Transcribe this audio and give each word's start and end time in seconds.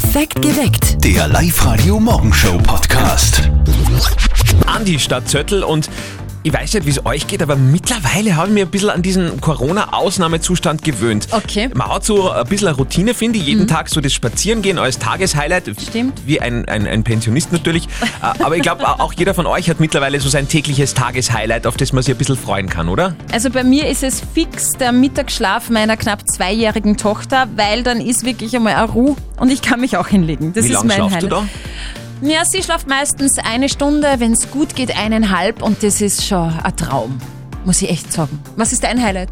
Perfekt 0.00 0.40
geweckt. 0.42 1.04
Der 1.04 1.26
Live-Radio 1.26 1.98
Morgenshow 1.98 2.56
Podcast. 2.62 3.50
Andi 4.64 4.96
statt 4.96 5.28
Zöttl 5.28 5.64
und 5.64 5.90
ich 6.42 6.52
weiß 6.52 6.74
nicht, 6.74 6.86
wie 6.86 6.90
es 6.90 7.04
euch 7.04 7.26
geht, 7.26 7.42
aber 7.42 7.56
mittlerweile 7.56 8.36
habe 8.36 8.48
ich 8.48 8.54
mir 8.54 8.64
ein 8.64 8.70
bisschen 8.70 8.90
an 8.90 9.02
diesen 9.02 9.40
Corona-Ausnahmezustand 9.40 10.82
gewöhnt. 10.82 11.28
Okay. 11.32 11.68
Man 11.74 11.88
hat 11.88 12.04
so 12.04 12.30
ein 12.30 12.46
bisschen 12.46 12.68
eine 12.68 12.76
Routine, 12.76 13.14
finde 13.14 13.38
ich. 13.38 13.46
Jeden 13.46 13.66
Tag 13.66 13.88
so 13.88 14.00
das 14.00 14.12
Spazierengehen 14.12 14.78
als 14.78 14.98
Tageshighlight. 14.98 15.70
Stimmt. 15.88 16.20
Wie 16.26 16.40
ein, 16.40 16.66
ein, 16.68 16.86
ein 16.86 17.04
Pensionist 17.04 17.52
natürlich. 17.52 17.88
Äh, 18.22 18.42
aber 18.42 18.56
ich 18.56 18.62
glaube, 18.62 18.86
auch 18.86 19.12
jeder 19.12 19.34
von 19.34 19.46
euch 19.46 19.68
hat 19.68 19.80
mittlerweile 19.80 20.20
so 20.20 20.28
sein 20.28 20.48
tägliches 20.48 20.94
Tageshighlight, 20.94 21.66
auf 21.66 21.76
das 21.76 21.92
man 21.92 22.02
sich 22.02 22.14
ein 22.14 22.18
bisschen 22.18 22.36
freuen 22.36 22.68
kann, 22.68 22.88
oder? 22.88 23.14
Also 23.32 23.50
bei 23.50 23.64
mir 23.64 23.88
ist 23.88 24.02
es 24.02 24.22
fix 24.34 24.72
der 24.72 24.92
Mittagsschlaf 24.92 25.70
meiner 25.70 25.96
knapp 25.96 26.28
zweijährigen 26.28 26.96
Tochter, 26.96 27.48
weil 27.56 27.82
dann 27.82 28.00
ist 28.00 28.24
wirklich 28.24 28.54
einmal 28.54 28.74
eine 28.74 28.90
Ruhe 28.90 29.16
und 29.38 29.50
ich 29.50 29.62
kann 29.62 29.80
mich 29.80 29.96
auch 29.96 30.08
hinlegen. 30.08 30.52
Das 30.52 30.64
wie 30.64 30.72
ist 30.72 30.84
mein 30.84 31.02
Highlight. 31.02 31.22
du 31.22 31.28
da? 31.28 31.44
Ja, 32.20 32.44
sie 32.44 32.62
schlaft 32.62 32.88
meistens 32.88 33.38
eine 33.38 33.68
Stunde, 33.68 34.16
wenn 34.18 34.32
es 34.32 34.50
gut 34.50 34.74
geht, 34.74 34.96
eineinhalb 34.96 35.62
und 35.62 35.82
das 35.84 36.00
ist 36.00 36.26
schon 36.26 36.52
ein 36.52 36.76
Traum. 36.76 37.20
Muss 37.64 37.80
ich 37.80 37.90
echt 37.90 38.12
sagen. 38.12 38.42
Was 38.56 38.72
ist 38.72 38.82
dein 38.82 39.00
Highlight? 39.00 39.30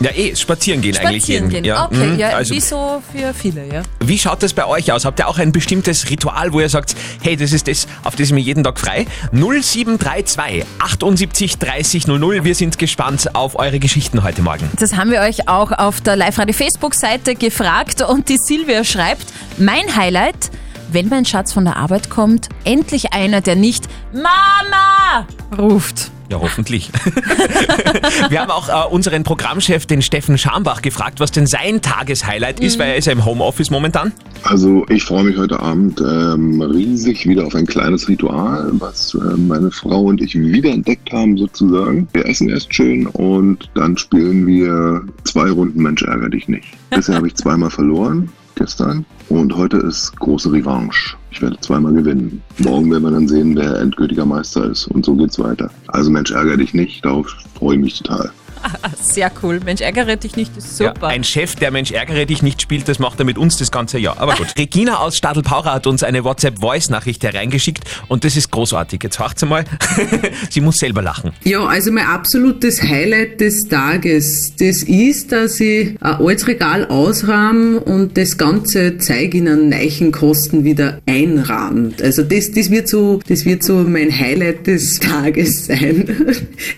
Ja, 0.00 0.10
eh, 0.10 0.36
spazieren 0.36 0.80
gehen 0.80 0.96
eigentlich. 0.96 1.22
Spazieren 1.22 1.48
gehen. 1.48 1.64
Ja, 1.64 1.86
okay, 1.86 2.06
mhm. 2.06 2.18
ja, 2.18 2.28
also, 2.28 2.54
wie 2.54 2.60
so 2.60 3.02
für 3.12 3.34
viele, 3.34 3.66
ja. 3.66 3.82
Wie 4.00 4.18
schaut 4.18 4.42
das 4.42 4.52
bei 4.52 4.66
euch 4.66 4.92
aus? 4.92 5.04
Habt 5.04 5.18
ihr 5.18 5.26
auch 5.26 5.38
ein 5.38 5.52
bestimmtes 5.52 6.08
Ritual, 6.10 6.52
wo 6.52 6.60
ihr 6.60 6.68
sagt, 6.68 6.94
hey, 7.22 7.36
das 7.36 7.52
ist 7.52 7.66
das, 7.66 7.88
auf 8.04 8.14
das 8.14 8.28
ich 8.28 8.32
mir 8.32 8.40
jeden 8.40 8.62
Tag 8.62 8.78
frei? 8.78 9.06
0732 9.32 10.64
78 10.78 11.58
30 11.58 12.06
00. 12.06 12.44
Wir 12.44 12.54
sind 12.54 12.78
gespannt 12.78 13.34
auf 13.34 13.58
eure 13.58 13.80
Geschichten 13.80 14.22
heute 14.22 14.42
Morgen. 14.42 14.70
Das 14.78 14.96
haben 14.96 15.10
wir 15.10 15.20
euch 15.20 15.48
auch 15.48 15.72
auf 15.72 16.00
der 16.00 16.14
Live-Radio-Facebook-Seite 16.14 17.34
gefragt 17.34 18.02
und 18.02 18.28
die 18.28 18.36
Silvia 18.36 18.84
schreibt, 18.84 19.26
mein 19.56 19.96
Highlight, 19.96 20.50
wenn 20.92 21.08
mein 21.08 21.24
Schatz 21.24 21.52
von 21.52 21.64
der 21.64 21.76
Arbeit 21.76 22.10
kommt, 22.10 22.48
endlich 22.64 23.12
einer, 23.12 23.40
der 23.40 23.56
nicht 23.56 23.88
Mama 24.12 25.26
ruft. 25.56 26.10
Ja, 26.30 26.38
hoffentlich. 26.40 26.90
Wir 28.28 28.40
haben 28.42 28.50
auch 28.50 28.68
äh, 28.68 28.92
unseren 28.92 29.24
Programmchef, 29.24 29.86
den 29.86 30.02
Steffen 30.02 30.36
Schambach, 30.36 30.82
gefragt, 30.82 31.20
was 31.20 31.30
denn 31.30 31.46
sein 31.46 31.80
Tageshighlight 31.80 32.60
ist, 32.60 32.78
weil 32.78 32.90
er 32.90 32.96
ist 32.96 33.06
ja 33.06 33.12
im 33.12 33.24
Homeoffice 33.24 33.70
momentan. 33.70 34.12
Also 34.42 34.84
ich 34.90 35.04
freue 35.04 35.24
mich 35.24 35.38
heute 35.38 35.58
Abend 35.58 36.00
ähm, 36.02 36.60
riesig 36.60 37.26
wieder 37.26 37.46
auf 37.46 37.54
ein 37.54 37.64
kleines 37.64 38.08
Ritual, 38.10 38.70
was 38.74 39.14
äh, 39.14 39.36
meine 39.38 39.70
Frau 39.70 40.02
und 40.02 40.20
ich 40.20 40.34
wiederentdeckt 40.34 41.10
haben 41.12 41.38
sozusagen. 41.38 42.06
Wir 42.12 42.26
essen 42.26 42.50
erst 42.50 42.74
schön 42.74 43.06
und 43.06 43.70
dann 43.74 43.96
spielen 43.96 44.46
wir 44.46 45.00
zwei 45.24 45.50
Runden 45.50 45.82
Mensch 45.82 46.02
ärger 46.02 46.28
dich 46.28 46.46
nicht. 46.46 46.68
Bisher 46.90 47.14
habe 47.14 47.28
ich 47.28 47.36
zweimal 47.36 47.70
verloren, 47.70 48.30
gestern. 48.58 49.06
Und 49.28 49.56
heute 49.56 49.78
ist 49.78 50.14
große 50.18 50.52
Revanche. 50.52 51.16
Ich 51.30 51.40
werde 51.40 51.58
zweimal 51.60 51.92
gewinnen. 51.92 52.42
Morgen 52.58 52.90
werden 52.90 53.04
wir 53.04 53.10
dann 53.12 53.28
sehen, 53.28 53.56
wer 53.56 53.80
endgültiger 53.80 54.26
Meister 54.26 54.64
ist. 54.70 54.88
Und 54.88 55.04
so 55.04 55.14
geht's 55.14 55.38
weiter. 55.38 55.70
Also 55.88 56.10
Mensch 56.10 56.30
ärger 56.30 56.56
dich 56.56 56.74
nicht, 56.74 57.04
darauf 57.04 57.28
freue 57.54 57.76
ich 57.76 57.82
mich 57.82 58.02
total. 58.02 58.30
Sehr 59.02 59.30
cool. 59.42 59.60
Mensch, 59.64 59.80
ärgere 59.80 60.16
dich 60.16 60.36
nicht, 60.36 60.56
ist 60.56 60.78
Ja, 60.80 60.88
super. 60.94 61.08
ein 61.08 61.24
Chef, 61.24 61.54
der 61.56 61.70
Mensch 61.70 61.90
ärgere 61.92 62.26
dich 62.26 62.42
nicht 62.42 62.60
spielt, 62.62 62.88
das 62.88 62.98
macht 62.98 63.18
er 63.18 63.24
mit 63.24 63.38
uns 63.38 63.56
das 63.56 63.70
ganze 63.70 63.98
Jahr. 63.98 64.18
Aber 64.18 64.34
gut. 64.34 64.48
Regina 64.58 64.98
aus 64.98 65.16
Stadelpaucher 65.16 65.72
hat 65.72 65.86
uns 65.86 66.02
eine 66.02 66.24
WhatsApp-Voice-Nachricht 66.24 67.22
hereingeschickt 67.24 67.84
und 68.08 68.24
das 68.24 68.36
ist 68.36 68.50
großartig. 68.50 69.02
Jetzt 69.02 69.18
hört's 69.18 69.44
mal. 69.44 69.64
Sie 70.50 70.60
muss 70.60 70.76
selber 70.76 71.02
lachen. 71.02 71.32
Ja, 71.44 71.64
also 71.66 71.90
mein 71.92 72.06
absolutes 72.06 72.82
Highlight 72.82 73.40
des 73.40 73.68
Tages, 73.68 74.54
das 74.58 74.82
ist, 74.82 75.32
dass 75.32 75.58
ich 75.60 75.96
ein 76.00 76.16
altes 76.20 76.46
Regal 76.46 76.86
ausrahme 76.86 77.80
und 77.80 78.16
das 78.16 78.36
ganze 78.36 78.98
Zeug 78.98 79.34
in 79.34 79.48
einen 79.48 79.68
neuen 79.68 80.12
Kosten 80.12 80.64
wieder 80.64 81.00
einrahmt. 81.06 82.02
Also 82.02 82.22
das, 82.22 82.50
das 82.52 82.70
wird 82.70 82.88
so, 82.88 83.20
das 83.28 83.44
wird 83.44 83.62
so 83.62 83.74
mein 83.78 84.16
Highlight 84.16 84.66
des 84.66 84.98
Tages 85.00 85.66
sein. 85.66 86.04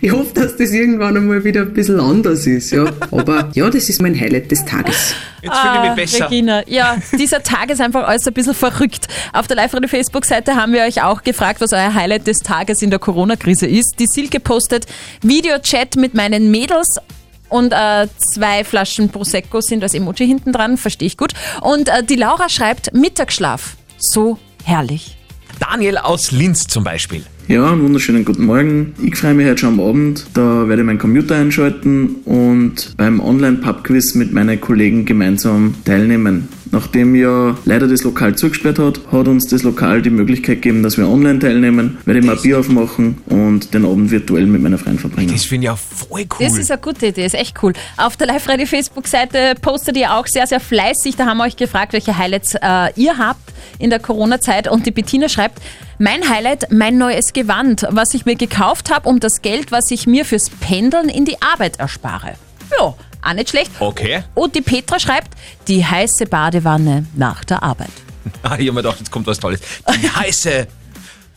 Ich 0.01 0.13
hoffe, 0.13 0.33
dass 0.35 0.57
das 0.57 0.71
irgendwann 0.73 1.17
einmal 1.17 1.45
wieder 1.45 1.65
ein 1.71 1.75
bisschen 1.75 2.01
anders 2.01 2.47
ist, 2.47 2.71
ja. 2.73 2.85
Aber 3.11 3.49
ja, 3.55 3.69
das 3.71 3.89
ist 3.89 4.03
mein 4.03 4.19
Highlight 4.19 4.51
des 4.51 4.65
Tages. 4.65 5.15
Jetzt 5.43 5.57
fühle 5.57 5.75
ich 5.75 5.81
mich 5.81 5.91
Ah, 5.91 5.95
besser. 5.95 6.25
Regina, 6.27 6.69
ja, 6.69 6.97
dieser 7.19 7.43
Tag 7.43 7.71
ist 7.71 7.81
einfach 7.81 8.07
alles 8.07 8.27
ein 8.27 8.35
bisschen 8.35 8.55
verrückt. 8.55 9.09
Auf 9.33 9.47
der 9.47 9.57
Live-Radio-Facebook-Seite 9.57 10.55
haben 10.57 10.73
wir 10.73 10.83
euch 10.83 11.03
auch 11.03 11.23
gefragt, 11.23 11.61
was 11.61 11.73
euer 11.73 11.95
Highlight 11.95 12.27
des 12.27 12.41
Tages 12.41 12.83
in 12.83 12.91
der 12.91 12.99
Corona-Krise 12.99 13.67
ist. 13.67 13.95
Die 13.99 14.07
Silke 14.07 14.41
postet 14.41 14.87
Videochat 15.23 15.97
mit 15.97 16.15
meinen 16.15 16.51
Mädels 16.51 16.97
und 17.49 17.73
äh, 17.73 18.07
zwei 18.19 18.65
Flaschen 18.65 19.09
Prosecco 19.09 19.61
sind 19.61 19.83
als 19.83 19.95
Emoji 19.95 20.27
hinten 20.27 20.53
dran, 20.53 20.77
verstehe 20.77 21.07
ich 21.07 21.17
gut. 21.17 21.33
Und 21.63 21.89
äh, 21.89 22.05
die 22.05 22.17
Laura 22.17 22.49
schreibt 22.49 22.93
Mittagsschlaf. 22.95 23.77
So 23.99 24.39
herrlich. 24.65 25.17
Daniel 25.59 25.99
aus 25.99 26.31
Linz 26.31 26.67
zum 26.67 26.85
Beispiel. 26.85 27.25
Ja, 27.51 27.73
einen 27.73 27.83
wunderschönen 27.83 28.25
guten 28.25 28.45
Morgen. 28.45 28.95
Ich 29.03 29.17
freue 29.17 29.35
mich 29.35 29.45
heute 29.45 29.59
schon 29.59 29.71
am 29.71 29.81
Abend. 29.81 30.25
Da 30.35 30.69
werde 30.69 30.83
ich 30.83 30.87
meinen 30.87 31.01
Computer 31.01 31.35
einschalten 31.35 32.19
und 32.25 32.95
beim 32.97 33.19
Online-Pub-Quiz 33.19 34.15
mit 34.15 34.33
meinen 34.33 34.61
Kollegen 34.61 35.05
gemeinsam 35.05 35.75
teilnehmen. 35.85 36.47
Nachdem 36.73 37.15
ja 37.15 37.57
leider 37.65 37.89
das 37.89 38.05
Lokal 38.05 38.37
zugesperrt 38.37 38.79
hat, 38.79 39.01
hat 39.11 39.27
uns 39.27 39.49
das 39.49 39.63
Lokal 39.65 40.03
die 40.03 40.11
Möglichkeit 40.11 40.63
gegeben, 40.63 40.83
dass 40.83 40.97
wir 40.97 41.09
online 41.09 41.41
teilnehmen. 41.41 41.99
Werde 42.05 42.21
ich 42.21 42.27
mal 42.27 42.37
ein 42.37 42.43
Bier 42.43 42.61
aufmachen 42.61 43.19
und 43.27 43.75
den 43.75 43.85
Abend 43.85 44.11
virtuell 44.11 44.47
mit 44.47 44.63
meiner 44.63 44.79
Freundin 44.79 45.01
verbringen. 45.01 45.33
Das 45.33 45.45
finde 45.45 45.67
ich 45.67 45.71
ja 45.71 45.77
voll 45.77 46.21
cool. 46.21 46.47
Das 46.47 46.57
ist 46.57 46.71
eine 46.71 46.81
gute 46.81 47.07
Idee, 47.07 47.27
ist 47.27 47.35
echt 47.35 47.61
cool. 47.63 47.73
Auf 47.97 48.17
der 48.17 48.29
Live-Radio-Facebook-Seite 48.29 49.55
postet 49.61 49.97
ihr 49.97 50.15
auch 50.15 50.27
sehr, 50.27 50.47
sehr 50.47 50.61
fleißig. 50.61 51.17
Da 51.17 51.27
haben 51.27 51.39
wir 51.39 51.45
euch 51.45 51.57
gefragt, 51.57 51.93
welche 51.93 52.17
Highlights 52.17 52.55
äh, 52.55 52.93
ihr 52.95 53.19
habt 53.19 53.53
in 53.79 53.91
der 53.91 53.99
Corona-Zeit. 53.99 54.71
Und 54.71 54.87
die 54.87 54.93
Bettina 54.93 55.29
schreibt, 55.29 55.61
mein 55.99 56.29
Highlight, 56.31 56.71
mein 56.73 56.99
neues 56.99 57.33
Gewand, 57.33 57.87
was 57.91 58.15
ich 58.15 58.27
mir 58.27 58.37
gekauft 58.37 58.95
habe, 58.95 59.09
um 59.09 59.21
das 59.21 59.43
Geld, 59.43 59.73
was 59.73 59.91
ich 59.91 60.07
mir 60.07 60.25
fürs 60.25 60.49
Pendeln 60.49 61.09
in 61.09 61.25
die 61.25 61.43
Arbeit 61.43 61.79
erspare. 61.79 62.35
Ja, 62.79 62.95
auch 63.23 63.33
nicht 63.33 63.51
schlecht. 63.51 63.71
Okay. 63.79 64.25
Und 64.35 64.55
die 64.55 64.63
Petra 64.63 64.99
schreibt, 64.99 65.35
die 65.69 65.85
heiße 65.85 66.27
Badewanne 66.27 67.07
nach 67.15 67.45
der 67.45 67.63
Arbeit. 67.63 67.91
Ah, 68.43 68.57
ich 68.59 68.69
habe 68.69 68.73
mir 68.73 68.83
gedacht, 68.83 68.99
jetzt 68.99 69.11
kommt 69.11 69.27
was 69.27 69.39
Tolles. 69.41 69.61
Die 69.95 70.09
heiße 70.15 70.67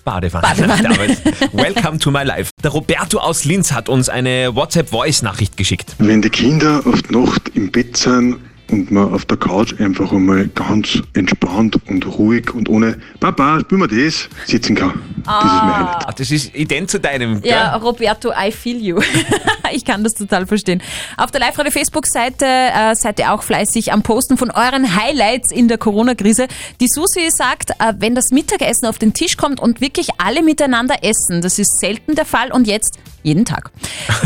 Badewanne. 0.03 0.41
Badewanne. 0.45 0.83
Damit. 0.83 1.53
Welcome 1.53 1.97
to 1.99 2.11
my 2.11 2.23
life. 2.23 2.51
Der 2.61 2.71
Roberto 2.71 3.19
aus 3.19 3.45
Linz 3.45 3.71
hat 3.71 3.87
uns 3.87 4.09
eine 4.09 4.53
WhatsApp-Voice-Nachricht 4.53 5.55
geschickt. 5.55 5.95
Wenn 5.99 6.21
die 6.21 6.29
Kinder 6.29 6.81
auf 6.85 7.01
die 7.03 7.15
Nacht 7.15 7.49
im 7.53 7.71
Bett 7.71 7.95
sind 7.95 8.39
und 8.73 8.91
man 8.91 9.13
auf 9.13 9.25
der 9.25 9.37
Couch 9.37 9.79
einfach 9.79 10.11
einmal 10.11 10.47
ganz 10.47 11.01
entspannt 11.13 11.77
und 11.87 12.05
ruhig 12.17 12.53
und 12.53 12.67
ohne 12.69 12.97
Papa, 13.19 13.59
spielen 13.59 13.81
wir 13.81 13.87
das, 13.87 14.27
sitzen 14.45 14.75
kann. 14.75 14.93
Das 15.23 15.45
ist 15.45 15.51
mein 15.51 15.75
Highlight. 15.77 16.07
Ah, 16.07 16.13
das 16.17 16.31
ist 16.31 16.55
ident 16.55 16.89
zu 16.89 16.99
deinem. 16.99 17.41
Gell? 17.41 17.51
Ja, 17.51 17.75
Roberto, 17.75 18.31
I 18.31 18.51
feel 18.51 18.77
you. 18.81 18.99
ich 19.73 19.85
kann 19.85 20.03
das 20.03 20.13
total 20.13 20.47
verstehen. 20.47 20.81
Auf 21.17 21.29
der 21.29 21.39
Live-Radio-Facebook-Seite 21.41 22.45
äh, 22.45 22.95
seid 22.95 23.19
ihr 23.19 23.31
auch 23.31 23.43
fleißig 23.43 23.93
am 23.93 24.01
Posten 24.01 24.37
von 24.37 24.49
euren 24.49 24.95
Highlights 24.95 25.51
in 25.51 25.67
der 25.67 25.77
Corona-Krise. 25.77 26.47
Die 26.81 26.87
Susi 26.87 27.29
sagt, 27.29 27.69
äh, 27.71 27.93
wenn 27.99 28.15
das 28.15 28.31
Mittagessen 28.31 28.87
auf 28.87 28.97
den 28.97 29.13
Tisch 29.13 29.37
kommt 29.37 29.59
und 29.59 29.81
wirklich 29.81 30.09
alle 30.17 30.41
miteinander 30.41 31.03
essen, 31.03 31.41
das 31.41 31.59
ist 31.59 31.79
selten 31.79 32.15
der 32.15 32.25
Fall 32.25 32.51
und 32.51 32.67
jetzt 32.67 32.97
jeden 33.23 33.45
Tag. 33.45 33.71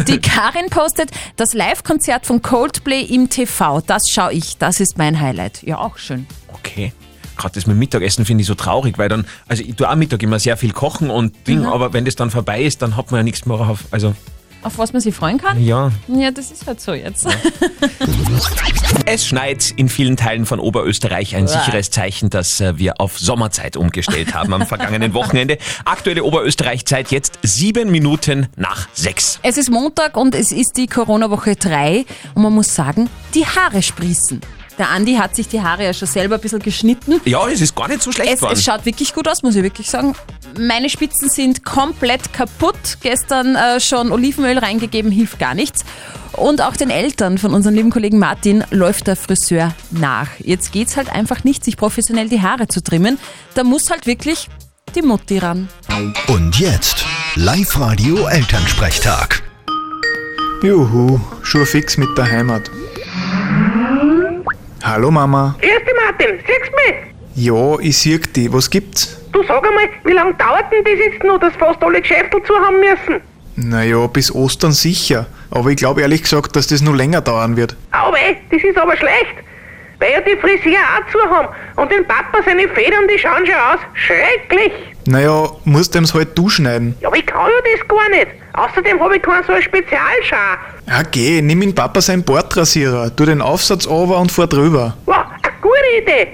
Die 0.08 0.18
Karin 0.22 0.70
postet 0.70 1.12
das 1.36 1.54
Live-Konzert 1.54 2.26
von 2.26 2.42
Coldplay 2.42 3.02
im 3.02 3.30
TV. 3.30 3.82
Das 3.82 4.10
schaue 4.10 4.34
ich, 4.34 4.58
das 4.58 4.80
ist 4.80 4.98
mein 4.98 5.20
Highlight. 5.20 5.64
Ja, 5.64 5.78
auch 5.80 5.98
schön. 5.98 6.28
Okay. 6.54 6.92
Gerade 7.38 7.54
das 7.54 7.68
mit 7.68 7.78
Mittagessen 7.78 8.26
finde 8.26 8.42
ich 8.42 8.48
so 8.48 8.56
traurig, 8.56 8.98
weil 8.98 9.10
dann, 9.10 9.26
also 9.48 9.62
ich 9.64 9.76
tue 9.76 9.88
am 9.88 10.00
Mittag 10.00 10.24
immer 10.24 10.40
sehr 10.40 10.58
viel 10.58 10.74
kochen 10.74 11.12
und 11.12 11.36
Ding, 11.48 11.60
Mhm. 11.60 11.66
aber 11.68 11.94
wenn 11.94 12.04
das 12.04 12.16
dann 12.16 12.32
vorbei 12.32 12.64
ist, 12.64 12.82
dann 12.82 12.98
hat 12.98 13.12
man 13.12 13.20
ja 13.20 13.24
nichts 13.24 13.46
mehr 13.46 13.58
auf. 13.60 13.86
Also, 13.92 14.16
Auf 14.68 14.78
was 14.80 14.92
man 14.92 15.02
sich 15.02 15.16
freuen 15.16 15.38
kann? 15.38 15.64
ja. 15.64 15.94
Ja, 16.10 16.30
das 16.30 16.52
ist 16.52 16.68
halt 16.68 16.82
so 16.82 16.94
jetzt. 16.94 17.26
Es 19.06 19.26
schneit 19.26 19.72
in 19.78 19.88
vielen 19.88 20.18
Teilen 20.18 20.46
von 20.46 20.60
Oberösterreich. 20.60 21.38
Ein 21.38 21.48
sicheres 21.48 21.90
Zeichen, 21.90 22.30
dass 22.30 22.60
äh, 22.60 22.78
wir 22.78 23.00
auf 23.00 23.18
Sommerzeit 23.18 23.78
umgestellt 23.78 24.34
haben 24.34 24.54
am 24.54 24.68
vergangenen 24.68 25.14
Wochenende. 25.14 25.58
Aktuelle 25.86 26.26
Oberösterreich-Zeit 26.26 27.12
jetzt 27.12 27.40
sieben 27.44 27.92
Minuten 27.92 28.48
nach 28.58 28.90
sechs. 28.92 29.40
Es 29.44 29.58
ist 29.58 29.70
Montag 29.70 30.18
und 30.18 30.36
es 30.36 30.52
ist 30.52 30.76
die 30.76 30.88
Corona-Woche 30.88 31.56
3 31.56 32.06
und 32.36 32.44
man 32.44 32.54
muss 32.54 32.76
sagen, 32.76 33.10
die 33.34 33.46
Haare 33.46 33.82
sprießen. 33.82 34.42
Der 34.78 34.90
Andi 34.90 35.16
hat 35.16 35.36
sich 35.36 35.48
die 35.48 35.62
Haare 35.62 35.86
ja 35.86 35.94
schon 35.94 36.08
selber 36.08 36.36
ein 36.36 36.42
bisschen 36.42 36.60
geschnitten. 36.60 37.20
Ja, 37.26 37.48
es 37.48 37.62
ist 37.62 37.76
gar 37.76 37.88
nicht 37.88 38.02
so 38.04 38.12
schlecht 38.12 38.34
Es, 38.34 38.42
es 38.44 38.64
schaut 38.64 38.86
wirklich 38.86 39.14
gut 39.14 39.28
aus, 39.28 39.42
muss 39.42 39.56
ich 39.56 39.64
wirklich 39.64 39.90
sagen. 39.90 40.14
Meine 40.60 40.90
Spitzen 40.90 41.30
sind 41.30 41.64
komplett 41.66 42.34
kaputt. 42.34 42.98
Gestern 43.02 43.56
äh, 43.56 43.80
schon 43.80 44.12
Olivenöl 44.12 44.58
reingegeben, 44.58 45.12
hilft 45.12 45.40
gar 45.40 45.54
nichts. 45.54 45.84
Und 46.34 46.62
auch 46.62 46.76
den 46.76 46.90
Eltern 46.90 47.38
von 47.38 47.54
unserem 47.54 47.76
lieben 47.76 47.90
Kollegen 47.90 48.20
Martin 48.20 48.64
läuft 48.70 49.08
der 49.08 49.16
Friseur 49.16 49.74
nach. 49.92 50.30
Jetzt 50.40 50.72
geht's 50.72 50.96
halt 50.96 51.12
einfach 51.12 51.44
nicht, 51.44 51.66
sich 51.66 51.78
professionell 51.78 52.30
die 52.30 52.42
Haare 52.42 52.68
zu 52.68 52.84
trimmen. 52.84 53.18
Da 53.56 53.64
muss 53.64 53.90
halt 53.90 54.06
wirklich 54.06 54.48
die 54.96 55.02
Mutti 55.02 55.40
ran. 55.40 55.68
Und 56.28 56.60
jetzt 56.60 57.06
Live-Radio 57.36 58.28
Elternsprechtag. 58.28 59.42
Juhu, 60.64 61.20
schon 61.44 61.66
fix 61.66 61.98
mit 61.98 62.16
der 62.18 62.26
Heimat. 62.30 62.70
Hallo 64.84 65.12
Mama. 65.12 65.56
Grüß 65.60 65.70
dich, 65.70 65.94
Martin. 66.06 66.40
Siehst 66.40 66.72
du 66.72 66.94
mich? 66.94 67.18
Ja, 67.36 67.80
ich 67.80 67.98
sieg 67.98 68.34
die. 68.34 68.52
Was 68.52 68.70
gibt's? 68.70 69.17
Du 69.32 69.44
sag 69.44 69.66
einmal, 69.68 69.90
wie 70.04 70.14
lange 70.14 70.34
dauert 70.36 70.72
denn 70.72 70.84
das 70.84 70.94
jetzt 70.98 71.24
noch, 71.24 71.40
dass 71.40 71.54
fast 71.56 71.84
alle 71.84 72.02
Geschäfte 72.02 72.42
zu 72.44 72.54
haben 72.56 72.80
müssen? 72.80 73.22
Naja, 73.56 74.06
bis 74.08 74.34
Ostern 74.34 74.72
sicher. 74.72 75.26
Aber 75.52 75.70
ich 75.70 75.78
glaube 75.78 76.02
ehrlich 76.02 76.24
gesagt, 76.24 76.56
dass 76.56 76.68
das 76.68 76.82
nur 76.82 76.96
länger 76.96 77.22
dauern 77.22 77.58
wird. 77.58 77.76
Aber 77.92 78.18
das 78.52 78.64
ist 78.64 78.78
aber 78.78 78.96
schlecht. 78.96 79.36
Weil 80.00 80.12
ja 80.12 80.22
die 80.22 80.38
Friseur 80.38 80.78
auch 80.78 81.12
zu 81.12 81.20
haben. 81.28 81.48
Und 81.76 81.92
den 81.92 82.06
Papa 82.08 82.38
seine 82.46 82.68
Federn, 82.70 83.08
die 83.12 83.18
schauen 83.18 83.46
schon 83.48 83.56
aus. 83.56 83.80
Schrecklich. 83.96 84.72
Naja, 85.08 85.50
musst 85.64 85.96
dem's 85.96 86.14
halt 86.14 86.38
du 86.38 86.50
schneiden. 86.50 86.96
Ja, 87.00 87.08
aber 87.08 87.18
ich 87.18 87.26
kann 87.26 87.48
ja 87.48 87.78
das 87.78 87.88
gar 87.88 88.10
nicht. 88.10 88.28
Außerdem 88.54 89.00
habe 89.00 89.16
ich 89.16 89.22
keinen 89.24 89.44
so 89.44 89.54
einen 89.54 89.64
Spezialschar. 89.64 90.60
Ja, 90.88 91.02
geh, 91.10 91.42
nimm 91.42 91.64
in 91.64 91.74
Papa 91.74 92.00
seinen 92.02 92.24
Bordrasierer, 92.24 93.16
tu 93.16 93.26
den 93.26 93.42
Aufsatz 93.42 93.88
over 93.88 94.20
und 94.20 94.32
fahr 94.32 94.48
drüber. 94.48 94.96
Wow, 95.06 95.16
eine 95.16 95.54
gute 95.62 96.02
Idee. 96.02 96.28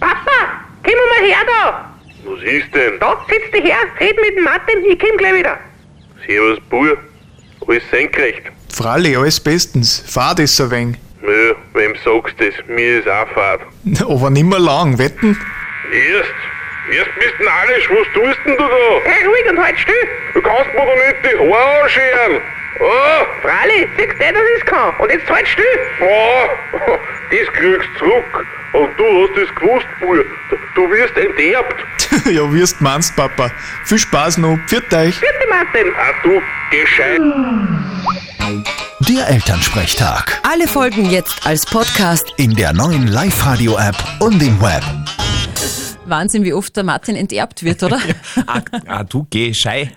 Papa, 0.00 0.62
komm 0.82 0.92
mal 0.92 1.28
her 1.28 1.36
da. 1.46 1.97
Was 2.30 2.42
ist 2.42 2.74
denn? 2.74 2.98
Da 3.00 3.24
sitzt 3.28 3.54
du 3.54 3.58
her, 3.62 3.78
red 4.00 4.16
mit 4.20 4.36
dem 4.36 4.44
Martin, 4.44 4.84
ich 4.86 4.98
komm 4.98 5.16
gleich 5.16 5.34
wieder. 5.34 5.58
Servus, 6.26 6.58
Bur. 6.68 6.96
Alles 7.66 7.82
senkrecht. 7.90 8.42
Freilich, 8.72 9.16
alles 9.16 9.40
bestens. 9.40 10.04
Fahr 10.06 10.34
das 10.34 10.60
ein 10.60 10.70
wenig. 10.70 10.96
Nö, 11.22 11.54
wem 11.74 11.94
sagst 12.04 12.38
du 12.38 12.44
das? 12.50 12.54
Mir 12.68 12.98
ist 12.98 13.08
auch 13.08 13.28
Fahrt. 13.30 13.62
Aber 14.02 14.30
nimmer 14.30 14.58
lang, 14.58 14.98
wetten? 14.98 15.36
Erst? 15.90 16.34
Erst 16.92 17.14
bist 17.18 17.34
du 17.38 17.44
narrisch. 17.44 17.88
Was 17.90 18.06
tust 18.14 18.38
denn 18.44 18.56
du 18.56 18.62
da? 18.62 19.04
Hey, 19.04 19.26
ruhig 19.26 19.50
und 19.50 19.62
halt 19.62 19.78
still. 19.78 19.94
Du 20.34 20.42
kannst 20.42 20.72
mir 20.74 20.84
doch 20.86 20.94
nicht 20.94 21.16
die 21.24 21.38
Haare 21.38 21.82
anscheren. 21.82 22.42
Oh, 22.80 23.24
Fralli, 23.42 23.88
siehst 23.96 24.12
du, 24.12 24.32
dass 24.32 24.42
ich's 24.56 24.66
kann. 24.66 24.94
Und 24.98 25.10
jetzt 25.10 25.28
halt 25.30 25.48
still. 25.48 25.64
oh, 26.02 26.48
das 27.30 27.52
kriegst 27.54 27.88
du 27.94 27.98
zurück. 27.98 28.46
Und 28.72 28.88
du 28.98 29.04
hast 29.04 29.38
es 29.38 29.54
gewusst, 29.54 29.86
Bur. 30.00 30.24
Du 30.74 30.82
wirst 30.90 31.16
enterbt. 31.16 31.74
ja, 32.30 32.52
wirst 32.52 32.80
meinst, 32.80 33.16
Papa. 33.16 33.50
Viel 33.84 33.98
Spaß 33.98 34.38
noch. 34.38 34.58
Pfiat 34.66 34.92
euch. 34.94 35.20
Bitte, 35.20 35.48
Martin. 35.48 35.92
Ah, 35.96 36.12
du, 36.22 36.40
gescheit. 36.70 37.20
Der 39.08 39.28
Elternsprechtag. 39.28 40.40
Alle 40.42 40.68
Folgen 40.68 41.06
jetzt 41.06 41.46
als 41.46 41.64
Podcast. 41.64 42.32
In 42.36 42.54
der 42.54 42.72
neuen 42.72 43.06
Live-Radio-App 43.06 43.96
und 44.20 44.42
im 44.42 44.60
Web. 44.60 44.82
Wahnsinn, 46.10 46.44
wie 46.44 46.52
oft 46.52 46.76
der 46.76 46.84
Martin 46.84 47.16
enterbt 47.16 47.62
wird, 47.62 47.82
oder? 47.82 47.98
Ah, 48.46 48.60
ah 48.86 49.04
du 49.04 49.26
geh, 49.30 49.52
Schei. 49.54 49.92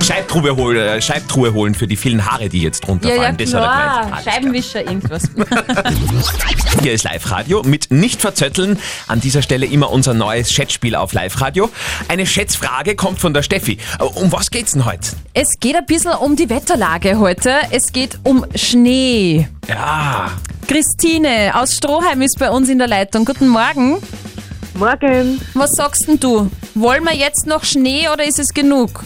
Scheibtruhe 0.00 0.56
holen, 0.56 0.76
äh, 0.78 1.00
Scheibtruhe 1.00 1.54
holen 1.54 1.74
für 1.74 1.86
die 1.86 1.96
vielen 1.96 2.24
Haare, 2.30 2.48
die 2.48 2.60
jetzt 2.60 2.82
ja, 2.84 2.88
runterfallen. 2.88 3.22
ja, 3.22 3.32
Das 3.32 3.54
hat 3.54 3.62
er 3.62 3.66
klar. 3.66 3.94
gemeint. 4.04 4.12
Alles 4.12 4.22
klar. 4.24 4.34
Scheibenwischer, 4.34 4.80
irgendwas. 4.86 5.22
Hier 6.82 6.92
ist 6.92 7.04
Live-Radio 7.04 7.62
mit 7.62 7.90
nicht 7.90 8.20
verzötteln. 8.20 8.78
An 9.06 9.20
dieser 9.20 9.42
Stelle 9.42 9.66
immer 9.66 9.90
unser 9.90 10.14
neues 10.14 10.54
Chatspiel 10.54 10.94
auf 10.96 11.12
Live-Radio. 11.12 11.70
Eine 12.08 12.26
Schätzfrage 12.26 12.94
kommt 12.96 13.20
von 13.20 13.32
der 13.34 13.42
Steffi. 13.42 13.78
Äh, 13.98 14.04
Um 14.04 14.32
was 14.32 14.50
geht's 14.50 14.72
denn 14.72 14.84
heute? 14.84 15.12
es 15.34 15.48
geht 15.60 15.76
ein 15.76 15.86
bisschen 15.86 16.12
um 16.12 16.36
die 16.36 16.50
Wetterlage 16.50 17.18
heute. 17.18 17.52
Es 17.70 17.92
geht 17.92 18.18
um 18.24 18.44
Schnee. 18.54 19.48
Ja, 19.68 20.30
Christine 20.68 21.52
aus 21.54 21.76
Stroheim 21.76 22.22
ist 22.22 22.38
bei 22.38 22.50
uns 22.50 22.68
in 22.68 22.78
der 22.78 22.88
Leitung. 22.88 23.24
Guten 23.24 23.48
Morgen. 23.48 23.98
Morgen. 24.74 25.40
Was 25.54 25.70
sagst 25.72 26.06
denn 26.08 26.18
du? 26.18 26.50
Wollen 26.74 27.04
wir 27.04 27.14
jetzt 27.14 27.46
noch 27.46 27.64
Schnee 27.64 28.08
oder 28.08 28.24
ist 28.24 28.38
es 28.38 28.48
genug? 28.48 29.04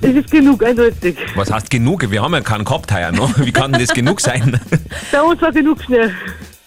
Es 0.00 0.14
ist 0.14 0.30
genug, 0.30 0.64
eindeutig. 0.64 1.16
was 1.36 1.50
heißt 1.50 1.70
genug? 1.70 2.10
Wir 2.10 2.22
haben 2.22 2.32
ja 2.34 2.40
keinen 2.40 2.64
gehabt 2.64 2.90
heuer 2.92 3.12
noch. 3.12 3.38
Wie 3.38 3.52
kann 3.52 3.72
denn 3.72 3.80
das 3.80 3.94
genug 3.94 4.20
sein? 4.20 4.58
Bei 5.12 5.22
uns 5.22 5.40
war 5.40 5.52
genug 5.52 5.82
Schnee. 5.84 6.10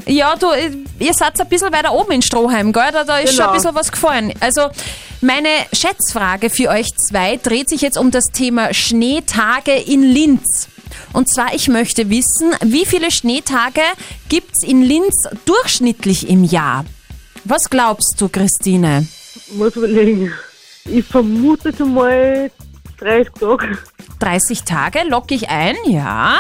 Ja, 0.06 0.36
du, 0.36 0.48
ihr 1.00 1.14
seid 1.14 1.40
ein 1.42 1.50
bisschen 1.50 1.74
weiter 1.74 1.92
oben 1.92 2.12
in 2.12 2.22
Stroheim, 2.22 2.72
gell? 2.72 2.92
Da, 2.94 3.04
da 3.04 3.18
ist 3.18 3.30
schon 3.32 3.38
Genau. 3.40 3.50
ein 3.50 3.56
bisschen 3.56 3.76
was 3.76 3.92
gefallen. 3.92 4.32
Also, 4.40 4.70
meine 5.22 5.50
Schätzfrage 5.74 6.52
für 6.52 6.70
euch 6.70 6.88
zwei 6.96 7.38
dreht 7.38 7.70
sich 7.70 7.82
jetzt 7.82 7.98
um 7.98 8.12
das 8.12 8.28
Thema 8.28 8.74
Schneetage 8.74 9.72
in 9.74 10.04
Linz. 10.04 10.68
Und 11.12 11.28
zwar, 11.28 11.56
ich 11.56 11.68
möchte 11.68 12.10
wissen, 12.12 12.54
wie 12.64 12.86
viele 12.86 13.10
Schneetage 13.10 13.82
gibt's 14.30 14.64
in 14.64 14.84
Linz 14.84 15.16
durchschnittlich 15.46 16.30
im 16.30 16.44
Jahr? 16.44 16.86
Was 17.46 17.70
glaubst 17.70 18.20
du, 18.20 18.28
Christine? 18.28 19.06
Muss 19.54 19.76
überlegen. 19.76 20.32
Ich 20.90 21.06
vermute 21.06 21.70
jetzt 21.70 21.80
mal 21.80 22.50
30 23.00 23.34
Tage. 23.40 23.78
30 24.20 24.64
Tage, 24.64 25.00
lock 25.08 25.32
ich 25.32 25.50
ein, 25.50 25.76
ja. 25.88 26.38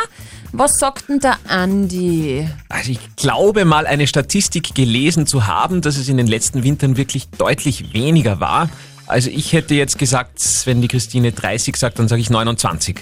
Was 0.51 0.79
sagt 0.79 1.09
denn 1.09 1.19
der 1.19 1.37
Andi? 1.47 2.47
Also 2.69 2.91
ich 2.91 2.99
glaube 3.17 3.65
mal 3.65 3.85
eine 3.85 4.07
Statistik 4.07 4.73
gelesen 4.73 5.27
zu 5.27 5.45
haben, 5.47 5.81
dass 5.81 5.97
es 5.97 6.07
in 6.07 6.17
den 6.17 6.27
letzten 6.27 6.63
Wintern 6.63 6.97
wirklich 6.97 7.29
deutlich 7.29 7.93
weniger 7.93 8.39
war. 8.39 8.69
Also 9.05 9.29
ich 9.29 9.53
hätte 9.53 9.75
jetzt 9.75 9.99
gesagt, 9.99 10.39
wenn 10.65 10.81
die 10.81 10.87
Christine 10.87 11.31
30 11.33 11.75
sagt, 11.75 11.99
dann 11.99 12.07
sage 12.07 12.21
ich 12.21 12.29
29. 12.29 12.97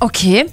Okay. 0.00 0.46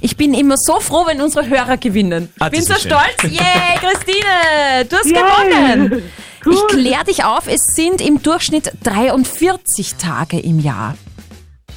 Ich 0.00 0.16
bin 0.16 0.34
immer 0.34 0.56
so 0.56 0.80
froh, 0.80 1.04
wenn 1.06 1.20
unsere 1.20 1.48
Hörer 1.48 1.76
gewinnen. 1.76 2.28
Ah, 2.38 2.46
ich 2.46 2.52
bin 2.52 2.64
das 2.64 2.68
so 2.82 2.88
schön. 2.88 2.92
stolz. 2.92 3.32
Yay, 3.32 3.78
Christine, 3.80 4.84
du 4.88 4.96
hast 4.96 5.06
Yay. 5.06 5.14
gewonnen. 5.14 6.02
Cool. 6.44 6.54
Ich 6.54 6.66
kläre 6.68 7.04
dich 7.04 7.24
auf, 7.24 7.46
es 7.46 7.74
sind 7.74 8.00
im 8.00 8.22
Durchschnitt 8.22 8.72
43 8.84 9.96
Tage 9.96 10.38
im 10.38 10.60
Jahr. 10.60 10.96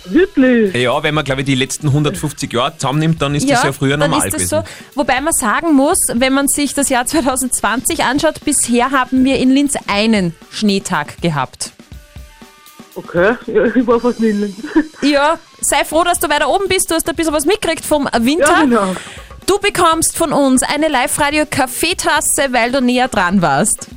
Wirklich? 0.05 0.73
Ja, 0.75 1.03
wenn 1.03 1.13
man 1.13 1.23
glaube 1.23 1.41
ich 1.41 1.45
die 1.45 1.55
letzten 1.55 1.87
150 1.87 2.51
Jahre 2.51 2.75
zusammennimmt, 2.77 3.21
dann 3.21 3.35
ist 3.35 3.49
das 3.49 3.63
ja 3.63 3.71
früher 3.71 3.97
dann 3.97 4.09
normal 4.09 4.27
ist 4.27 4.33
das 4.33 4.49
gewesen. 4.49 4.65
so. 4.93 4.99
Wobei 4.99 5.21
man 5.21 5.33
sagen 5.33 5.73
muss, 5.75 5.99
wenn 6.13 6.33
man 6.33 6.47
sich 6.47 6.73
das 6.73 6.89
Jahr 6.89 7.05
2020 7.05 8.03
anschaut, 8.03 8.43
bisher 8.43 8.91
haben 8.91 9.23
wir 9.23 9.37
in 9.37 9.51
Linz 9.51 9.75
einen 9.87 10.35
Schneetag 10.49 11.21
gehabt. 11.21 11.71
Okay, 12.95 13.35
ja, 13.47 13.65
ich 13.65 13.85
war 13.87 13.99
fast 13.99 14.19
nicht 14.19 14.31
in 14.31 14.41
Linz. 14.41 14.55
Ja, 15.01 15.37
sei 15.59 15.85
froh, 15.85 16.03
dass 16.03 16.19
du 16.19 16.29
weiter 16.29 16.49
oben 16.49 16.67
bist. 16.67 16.89
Du 16.89 16.95
hast 16.95 17.07
ein 17.07 17.15
bisschen 17.15 17.33
was 17.33 17.45
mitgekriegt 17.45 17.85
vom 17.85 18.07
Winter. 18.19 18.47
Ja, 18.47 18.61
genau. 18.61 18.95
Du 19.45 19.59
bekommst 19.59 20.17
von 20.17 20.31
uns 20.33 20.63
eine 20.63 20.87
Live-Radio-Kaffeetasse, 20.87 22.51
weil 22.51 22.71
du 22.71 22.81
näher 22.81 23.07
dran 23.07 23.41
warst. 23.41 23.87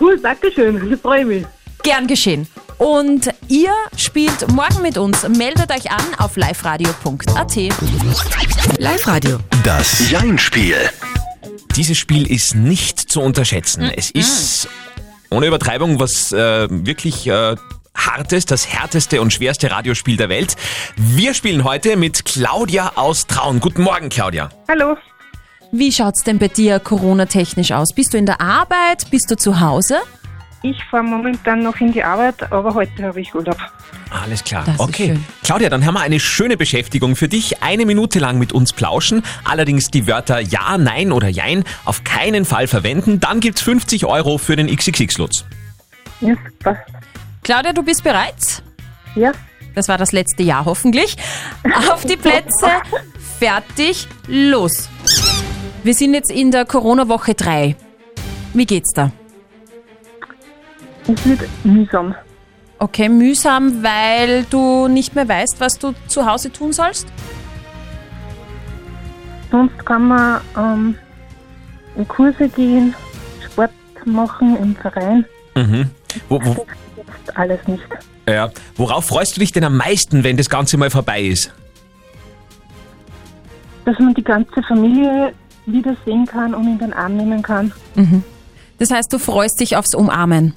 Cool, 0.00 0.18
danke 0.20 0.50
schön. 0.52 0.92
Ich 0.92 1.00
freue 1.02 1.24
mich. 1.24 1.46
Gern 1.82 2.06
geschehen. 2.06 2.46
Und 2.78 3.28
ihr 3.48 3.72
spielt 3.96 4.48
morgen 4.50 4.82
mit 4.82 4.98
uns. 4.98 5.28
Meldet 5.28 5.70
euch 5.70 5.90
an 5.90 6.02
auf 6.18 6.36
liveradio.at. 6.36 7.56
Live-Radio. 8.78 9.38
Das 9.64 10.10
Jein-Spiel. 10.10 10.76
Dieses 11.76 11.98
Spiel 11.98 12.30
ist 12.30 12.54
nicht 12.54 12.98
zu 12.98 13.20
unterschätzen. 13.20 13.90
Es 13.96 14.10
ist 14.10 14.68
ohne 15.30 15.46
Übertreibung 15.46 15.98
was 15.98 16.32
äh, 16.32 16.68
wirklich 16.70 17.26
äh, 17.26 17.56
hartes, 17.94 18.46
das 18.46 18.68
härteste 18.68 19.20
und 19.20 19.32
schwerste 19.32 19.70
Radiospiel 19.70 20.16
der 20.16 20.28
Welt. 20.28 20.56
Wir 20.96 21.34
spielen 21.34 21.64
heute 21.64 21.96
mit 21.96 22.24
Claudia 22.24 22.92
aus 22.96 23.26
Traun. 23.26 23.60
Guten 23.60 23.82
Morgen, 23.82 24.08
Claudia. 24.08 24.50
Hallo. 24.68 24.96
Wie 25.74 25.90
schaut's 25.90 26.22
denn 26.22 26.38
bei 26.38 26.48
dir 26.48 26.78
Corona-technisch 26.80 27.72
aus? 27.72 27.94
Bist 27.94 28.12
du 28.12 28.18
in 28.18 28.26
der 28.26 28.42
Arbeit? 28.42 29.10
Bist 29.10 29.30
du 29.30 29.36
zu 29.36 29.58
Hause? 29.58 29.96
Ich 30.62 30.84
fahre 30.90 31.02
momentan 31.02 31.62
noch 31.62 31.76
in 31.80 31.92
die 31.92 32.04
Arbeit, 32.04 32.52
aber 32.52 32.74
heute 32.74 33.02
habe 33.02 33.22
ich 33.22 33.34
Urlaub. 33.34 33.56
Alles 34.10 34.44
klar. 34.44 34.64
Das 34.66 34.78
okay. 34.78 35.18
Claudia, 35.42 35.70
dann 35.70 35.86
haben 35.86 35.94
wir 35.94 36.00
eine 36.02 36.20
schöne 36.20 36.58
Beschäftigung 36.58 37.16
für 37.16 37.26
dich. 37.26 37.62
Eine 37.62 37.86
Minute 37.86 38.18
lang 38.18 38.38
mit 38.38 38.52
uns 38.52 38.74
plauschen. 38.74 39.22
Allerdings 39.44 39.90
die 39.90 40.06
Wörter 40.06 40.40
Ja, 40.40 40.76
Nein 40.76 41.10
oder 41.10 41.28
Jein 41.28 41.64
auf 41.86 42.04
keinen 42.04 42.44
Fall 42.44 42.66
verwenden. 42.66 43.18
Dann 43.18 43.40
gibt's 43.40 43.62
50 43.62 44.04
Euro 44.04 44.36
für 44.36 44.56
den 44.56 44.68
XXX-Lutz. 44.68 45.46
Ja, 46.20 46.34
passt. 46.62 46.82
Claudia, 47.42 47.72
du 47.72 47.82
bist 47.82 48.04
bereit? 48.04 48.62
Ja, 49.14 49.32
Das 49.74 49.88
war 49.88 49.96
das 49.96 50.12
letzte 50.12 50.42
Jahr 50.42 50.66
hoffentlich. 50.66 51.16
Auf 51.90 52.04
die 52.04 52.16
Plätze, 52.18 52.68
fertig, 53.40 54.06
los. 54.28 54.90
Wir 55.84 55.94
sind 55.94 56.14
jetzt 56.14 56.30
in 56.30 56.50
der 56.50 56.64
Corona-Woche 56.64 57.34
3. 57.34 57.74
Wie 58.54 58.66
geht's 58.66 58.92
da? 58.92 59.10
es 61.08 61.26
wird 61.26 61.40
mühsam. 61.64 62.14
Okay, 62.78 63.08
mühsam, 63.08 63.82
weil 63.82 64.44
du 64.44 64.86
nicht 64.88 65.14
mehr 65.16 65.28
weißt, 65.28 65.60
was 65.60 65.78
du 65.78 65.94
zu 66.06 66.26
Hause 66.26 66.52
tun 66.52 66.72
sollst? 66.72 67.06
Sonst 69.50 69.84
kann 69.84 70.08
man 70.08 70.40
ähm, 70.56 70.94
in 71.96 72.06
Kurse 72.06 72.48
gehen, 72.48 72.94
Sport 73.44 73.72
machen 74.04 74.56
im 74.56 74.76
Verein. 74.76 75.24
Mhm. 75.56 75.90
Wo, 76.28 76.40
wo, 76.44 76.66
Jetzt 76.96 77.36
alles 77.36 77.66
nicht. 77.66 77.82
ja. 78.28 78.50
Worauf 78.76 79.06
freust 79.06 79.36
du 79.36 79.40
dich 79.40 79.52
denn 79.52 79.64
am 79.64 79.76
meisten, 79.76 80.22
wenn 80.24 80.36
das 80.36 80.48
Ganze 80.48 80.76
mal 80.76 80.90
vorbei 80.90 81.22
ist? 81.22 81.52
Dass 83.84 83.98
man 83.98 84.14
die 84.14 84.22
ganze 84.24 84.62
Familie 84.62 85.32
wiedersehen 85.66 86.26
kann 86.26 86.54
und 86.54 86.66
in 86.66 86.78
den 86.78 86.92
Arm 86.92 87.16
nehmen 87.16 87.42
kann. 87.42 87.72
Das 88.78 88.90
heißt, 88.90 89.12
du 89.12 89.18
freust 89.18 89.60
dich 89.60 89.76
aufs 89.76 89.94
Umarmen. 89.94 90.54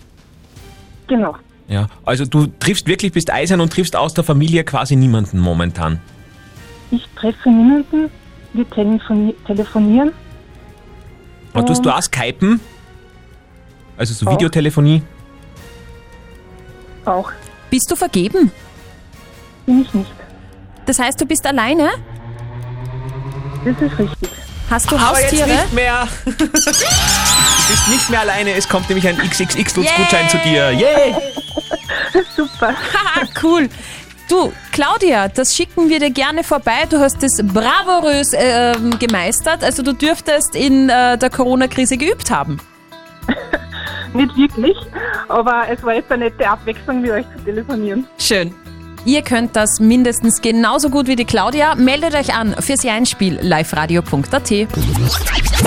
Genau. 1.07 1.35
Ja. 1.67 1.87
Also 2.05 2.25
du 2.25 2.47
triffst 2.47 2.87
wirklich, 2.87 3.11
bist 3.11 3.31
eisern 3.31 3.61
und 3.61 3.71
triffst 3.73 3.95
aus 3.95 4.13
der 4.13 4.23
Familie 4.23 4.63
quasi 4.63 4.95
niemanden 4.95 5.39
momentan. 5.39 5.99
Ich 6.91 7.07
treffe 7.15 7.49
niemanden. 7.49 8.09
Wir 8.53 8.69
telefoni 8.69 9.35
telefonieren. 9.45 10.11
Und 11.53 11.67
tust 11.67 11.85
du 11.85 11.89
auch 11.89 12.01
Skypen? 12.01 12.59
Also 13.97 14.13
so 14.13 14.25
Auch. 14.27 14.33
Videotelefonie? 14.33 15.01
Auch 17.05 17.31
Bist 17.69 17.89
du 17.91 17.95
vergeben? 17.95 18.51
bin 19.65 19.81
ich 19.81 19.93
nicht. 19.93 20.11
Das 20.85 20.99
heißt, 20.99 21.19
du 21.19 21.25
bist 21.25 21.45
alleine? 21.47 21.89
Das 23.63 23.81
ist 23.81 23.97
richtig. 23.97 24.29
Hast 24.69 24.91
du 24.91 24.95
Aber 24.97 25.19
jetzt 25.19 25.31
Haustiere? 25.31 25.49
nicht 25.49 25.73
mehr. 25.73 26.07
du 26.25 26.47
bist 26.47 27.87
nicht 27.89 28.09
mehr 28.09 28.21
alleine. 28.21 28.53
Es 28.53 28.67
kommt 28.67 28.89
nämlich 28.89 29.07
ein 29.07 29.17
XXX-Lutz-Gutschein 29.17 30.29
zu 30.29 30.37
dir. 30.39 30.71
Yay! 30.71 31.15
Super. 32.35 32.69
Haha, 32.69 33.27
cool. 33.43 33.69
Du, 34.27 34.51
Claudia, 34.71 35.27
das 35.27 35.55
schicken 35.55 35.87
wir 35.89 35.99
dir 35.99 36.09
gerne 36.09 36.43
vorbei. 36.43 36.85
Du 36.89 36.99
hast 36.99 37.21
das 37.21 37.33
bravourös 37.43 38.31
ähm, 38.33 38.97
gemeistert. 38.97 39.63
Also 39.63 39.83
du 39.83 39.93
dürftest 39.93 40.55
in 40.55 40.89
äh, 40.89 41.17
der 41.17 41.29
Corona-Krise 41.29 41.97
geübt 41.97 42.31
haben. 42.31 42.59
Nicht 44.13 44.35
wirklich, 44.37 44.77
aber 45.27 45.63
es 45.69 45.83
war 45.83 45.93
jetzt 45.93 46.11
eine 46.11 46.25
nette 46.25 46.47
Abwechslung, 46.49 47.01
mit 47.01 47.11
euch 47.11 47.25
zu 47.37 47.43
telefonieren. 47.43 48.07
Schön. 48.17 48.53
Ihr 49.05 49.21
könnt 49.21 49.55
das 49.55 49.79
mindestens 49.79 50.41
genauso 50.41 50.89
gut 50.89 51.07
wie 51.07 51.15
die 51.15 51.25
Claudia. 51.25 51.75
Meldet 51.75 52.15
euch 52.15 52.33
an 52.33 52.55
fürs 52.59 52.83
Einspiel 52.83 53.37
liveradio.at. 53.39 54.51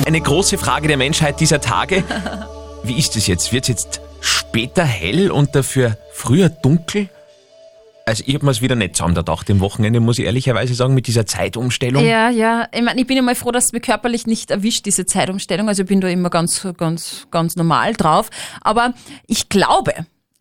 Eine 0.04 0.20
große 0.20 0.58
Frage 0.58 0.88
der 0.88 0.96
Menschheit 0.96 1.38
dieser 1.38 1.60
Tage. 1.60 2.02
Wie 2.82 2.98
ist 2.98 3.14
es 3.14 3.28
jetzt? 3.28 3.52
Wird 3.52 3.64
es 3.64 3.68
jetzt 3.68 4.00
später 4.20 4.84
hell 4.84 5.30
und 5.30 5.54
dafür 5.54 5.96
früher 6.12 6.48
dunkel? 6.48 7.08
Also 8.06 8.24
ich 8.26 8.34
habe 8.34 8.44
mir 8.44 8.50
es 8.50 8.60
wieder 8.60 8.74
nicht 8.74 8.96
zusammengedacht 8.96 9.48
im 9.50 9.60
Wochenende, 9.60 10.00
muss 10.00 10.18
ich 10.18 10.24
ehrlicherweise 10.24 10.74
sagen, 10.74 10.94
mit 10.94 11.06
dieser 11.06 11.26
Zeitumstellung. 11.26 12.04
Ja, 12.04 12.30
ja. 12.30 12.66
Ich 12.74 12.82
meine, 12.82 13.00
ich 13.00 13.06
bin 13.06 13.18
immer 13.18 13.36
froh, 13.36 13.52
dass 13.52 13.66
es 13.66 13.72
mir 13.72 13.80
körperlich 13.80 14.26
nicht 14.26 14.50
erwischt, 14.50 14.84
diese 14.86 15.06
Zeitumstellung. 15.06 15.68
Also 15.68 15.82
ich 15.82 15.88
bin 15.88 16.00
da 16.00 16.08
immer 16.08 16.30
ganz, 16.30 16.66
ganz, 16.76 17.28
ganz 17.30 17.54
normal 17.54 17.92
drauf. 17.92 18.30
Aber 18.62 18.94
ich 19.28 19.48
glaube, 19.48 19.92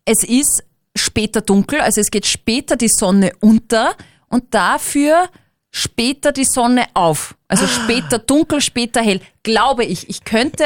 es 0.04 0.24
ist 0.24 0.64
später 0.98 1.40
dunkel, 1.40 1.80
also 1.80 2.00
es 2.00 2.10
geht 2.10 2.26
später 2.26 2.76
die 2.76 2.88
Sonne 2.88 3.32
unter 3.40 3.94
und 4.28 4.52
dafür 4.54 5.28
später 5.70 6.32
die 6.32 6.44
Sonne 6.44 6.86
auf. 6.94 7.34
Also 7.48 7.66
später 7.66 8.18
dunkel, 8.18 8.60
später 8.60 9.00
hell. 9.00 9.20
Glaube 9.42 9.84
ich. 9.84 10.08
Ich 10.08 10.24
könnte, 10.24 10.64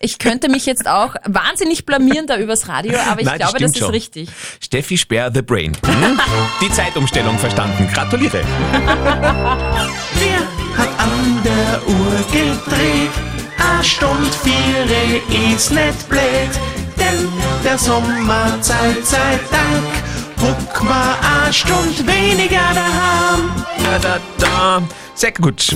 ich 0.00 0.18
könnte 0.18 0.48
mich 0.48 0.66
jetzt 0.66 0.88
auch 0.88 1.14
wahnsinnig 1.24 1.86
blamieren 1.86 2.26
da 2.26 2.38
übers 2.38 2.68
Radio, 2.68 2.98
aber 2.98 3.20
ich 3.20 3.26
Nein, 3.26 3.38
das 3.38 3.50
glaube, 3.50 3.52
das 3.52 3.70
stimmt 3.70 3.76
ist 3.76 3.80
schon. 3.80 3.90
richtig. 3.90 4.28
Steffi 4.60 4.96
Speer, 4.96 5.30
The 5.32 5.42
Brain. 5.42 5.72
Hm? 5.84 6.20
Die 6.60 6.70
Zeitumstellung 6.70 7.38
verstanden. 7.38 7.88
Gratuliere. 7.92 8.42
Wer 8.72 10.40
hat 10.76 10.98
an 10.98 11.42
der 11.44 11.82
Uhr 11.86 12.24
gedreht? 12.32 13.10
A 13.58 13.82
Stund 13.82 14.34
vier 14.42 15.54
ist 15.54 15.70
nicht 15.70 16.08
blöd, 16.08 16.50
der 17.74 17.78
Sommerzeit 17.80 19.04
sei 19.04 19.40
Dank. 19.50 19.84
Huck 20.40 20.84
mal 20.84 21.16
a 21.20 21.52
Stund 21.52 22.06
weniger 22.06 22.60
daheim. 22.72 23.50
Da, 23.82 23.98
da, 23.98 24.18
da. 24.38 24.82
Sehr 25.16 25.32
gut. 25.32 25.74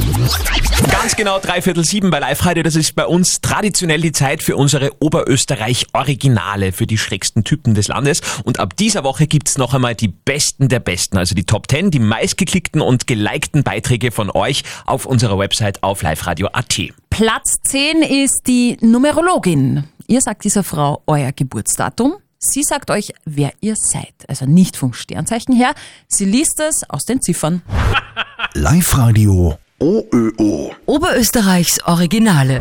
Ganz 0.91 1.17
genau 1.17 1.41
dreiviertel 1.41 1.85
sieben 1.85 2.11
bei 2.11 2.21
Live 2.21 2.45
Radio. 2.47 2.63
Das 2.63 2.77
ist 2.77 2.95
bei 2.95 3.05
uns 3.05 3.41
traditionell 3.41 4.01
die 4.01 4.13
Zeit 4.13 4.45
für 4.45 4.57
unsere 4.57 4.93
Oberösterreich-Originale 5.01 6.71
für 6.71 6.87
die 6.87 6.99
schrägsten 6.99 7.43
Typen 7.43 7.75
des 7.75 7.89
Landes. 7.89 8.21
Und 8.45 8.61
ab 8.61 8.77
dieser 8.77 9.03
Woche 9.03 9.27
gibt's 9.27 9.59
noch 9.59 9.75
einmal 9.75 9.97
die 9.97 10.09
besten 10.09 10.69
der 10.69 10.81
besten, 10.81 11.19
also 11.19 11.35
die 11.35 11.45
Top 11.45 11.69
10, 11.69 11.91
die 11.91 11.99
meistgeklickten 11.99 12.81
und 12.81 13.09
gelikten 13.09 13.65
Beiträge 13.65 14.13
von 14.13 14.31
euch 14.31 14.63
auf 14.87 15.05
unserer 15.05 15.39
Website 15.39 15.83
auf 15.83 16.03
liveradio.at. 16.03 16.79
Platz 17.11 17.61
10 17.63 18.03
ist 18.03 18.47
die 18.47 18.77
Numerologin. 18.81 19.85
Ihr 20.11 20.23
sagt 20.23 20.45
dieser 20.45 20.65
Frau 20.65 21.03
euer 21.07 21.33
Geburtsdatum. 21.33 22.15
Sie 22.39 22.63
sagt 22.63 22.91
euch, 22.91 23.13
wer 23.27 23.53
ihr 23.61 23.77
seid. 23.77 24.15
Also 24.27 24.47
nicht 24.47 24.75
vom 24.75 24.95
Sternzeichen 24.95 25.55
her. 25.55 25.75
Sie 26.07 26.25
liest 26.25 26.61
es 26.61 26.89
aus 26.89 27.05
den 27.05 27.21
Ziffern. 27.21 27.61
Live-Radio 28.55 29.59
OÖO. 29.81 30.73
Oberösterreichs 30.87 31.85
Originale. 31.85 32.59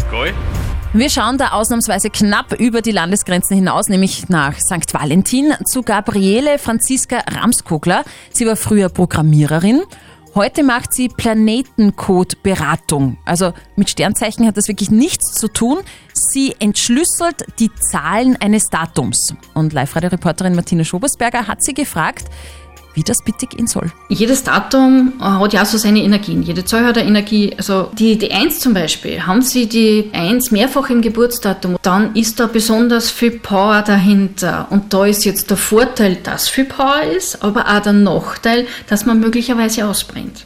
Wir 0.91 1.09
schauen 1.09 1.37
da 1.37 1.51
ausnahmsweise 1.51 2.09
knapp 2.09 2.51
über 2.59 2.81
die 2.81 2.91
Landesgrenzen 2.91 3.55
hinaus, 3.55 3.87
nämlich 3.87 4.27
nach 4.27 4.59
St. 4.59 4.93
Valentin 4.93 5.53
zu 5.63 5.83
Gabriele 5.83 6.59
Franziska 6.59 7.19
Ramskogler. 7.19 8.03
Sie 8.33 8.45
war 8.45 8.57
früher 8.57 8.89
Programmiererin. 8.89 9.83
Heute 10.37 10.63
macht 10.63 10.93
sie 10.93 11.09
Planetencode-Beratung. 11.09 13.17
Also 13.25 13.53
mit 13.75 13.89
Sternzeichen 13.89 14.45
hat 14.45 14.55
das 14.55 14.67
wirklich 14.67 14.91
nichts 14.91 15.33
zu 15.33 15.47
tun. 15.47 15.79
Sie 16.17 16.55
entschlüsselt 16.59 17.45
die 17.59 17.71
Zahlen 17.75 18.35
eines 18.41 18.69
Datums. 18.69 19.33
Und 19.53 19.73
Live-Radio-Reporterin 19.73 20.55
Martina 20.55 20.83
Schobersberger 20.83 21.47
hat 21.47 21.63
sie 21.63 21.73
gefragt, 21.73 22.25
wie 22.97 23.03
das 23.03 23.21
bitte 23.23 23.45
gehen 23.45 23.67
soll. 23.67 23.91
Jedes 24.09 24.43
Datum 24.43 25.13
hat 25.19 25.53
ja 25.53 25.63
so 25.65 25.77
seine 25.77 26.01
Energien. 26.01 26.41
Jede 26.41 26.65
Zahl 26.65 26.83
hat 26.83 26.97
eine 26.97 27.07
Energie. 27.07 27.53
Also 27.55 27.91
die, 27.93 28.17
die 28.17 28.31
1 28.31 28.59
zum 28.59 28.73
Beispiel, 28.73 29.25
haben 29.27 29.43
Sie 29.43 29.69
die 29.69 30.09
1 30.13 30.49
mehrfach 30.49 30.89
im 30.89 31.03
Geburtsdatum, 31.03 31.77
dann 31.83 32.15
ist 32.15 32.39
da 32.39 32.47
besonders 32.47 33.11
viel 33.11 33.39
Power 33.39 33.83
dahinter. 33.83 34.65
Und 34.71 34.93
da 34.93 35.05
ist 35.05 35.25
jetzt 35.25 35.51
der 35.51 35.57
Vorteil, 35.57 36.15
dass 36.15 36.49
viel 36.49 36.65
Power 36.65 37.03
ist, 37.03 37.43
aber 37.43 37.67
auch 37.67 37.81
der 37.81 37.93
Nachteil, 37.93 38.65
dass 38.87 39.05
man 39.05 39.19
möglicherweise 39.19 39.87
ausbrennt. 39.87 40.45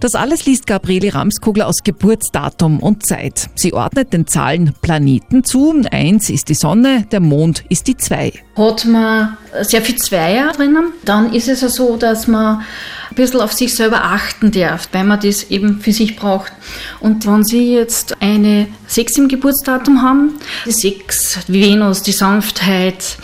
Das 0.00 0.14
alles 0.14 0.46
liest 0.46 0.66
Gabriele 0.66 1.14
Ramskogler 1.14 1.66
aus 1.66 1.82
Geburtsdatum 1.84 2.80
und 2.80 3.06
Zeit. 3.06 3.50
Sie 3.54 3.72
ordnet 3.72 4.12
den 4.12 4.26
Zahlen 4.26 4.74
Planeten 4.80 5.44
zu. 5.44 5.82
Eins 5.90 6.30
ist 6.30 6.48
die 6.48 6.54
Sonne, 6.54 7.06
der 7.10 7.20
Mond 7.20 7.64
ist 7.68 7.86
die 7.86 7.96
zwei. 7.96 8.32
Hat 8.56 8.84
man 8.84 9.36
sehr 9.62 9.82
viel 9.82 9.96
Zweier 9.96 10.52
drinnen, 10.52 10.92
dann 11.04 11.32
ist 11.32 11.48
es 11.48 11.60
ja 11.60 11.68
so, 11.68 11.96
dass 11.96 12.26
man 12.26 12.62
ein 13.10 13.14
bisschen 13.14 13.40
auf 13.40 13.52
sich 13.52 13.74
selber 13.74 14.04
achten 14.04 14.50
darf, 14.52 14.88
weil 14.92 15.04
man 15.04 15.20
das 15.20 15.44
eben 15.44 15.80
für 15.80 15.92
sich 15.92 16.16
braucht. 16.16 16.52
Und 17.00 17.26
wenn 17.26 17.44
Sie 17.44 17.74
jetzt 17.74 18.20
eine 18.20 18.68
6 18.86 19.18
im 19.18 19.28
Geburtsdatum 19.28 20.02
haben, 20.02 20.34
die 20.66 20.72
6, 20.72 21.40
die 21.48 21.60
Venus, 21.60 22.02
die 22.02 22.12
Sanftheit, 22.12 23.16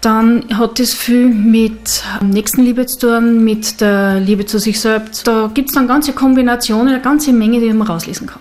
dann 0.00 0.44
hat 0.56 0.78
das 0.78 0.94
viel 0.94 1.26
mit 1.26 2.02
Nächstenliebe 2.22 2.86
zu 2.86 2.98
tun, 2.98 3.44
mit 3.44 3.80
der 3.80 4.20
Liebe 4.20 4.46
zu 4.46 4.58
sich 4.58 4.80
selbst. 4.80 5.26
Da 5.26 5.50
gibt 5.52 5.68
es 5.68 5.74
dann 5.74 5.86
ganze 5.86 6.12
Kombinationen, 6.12 6.88
eine 6.94 7.02
ganze 7.02 7.32
Menge, 7.32 7.60
die 7.60 7.72
man 7.72 7.86
rauslesen 7.86 8.26
kann. 8.26 8.40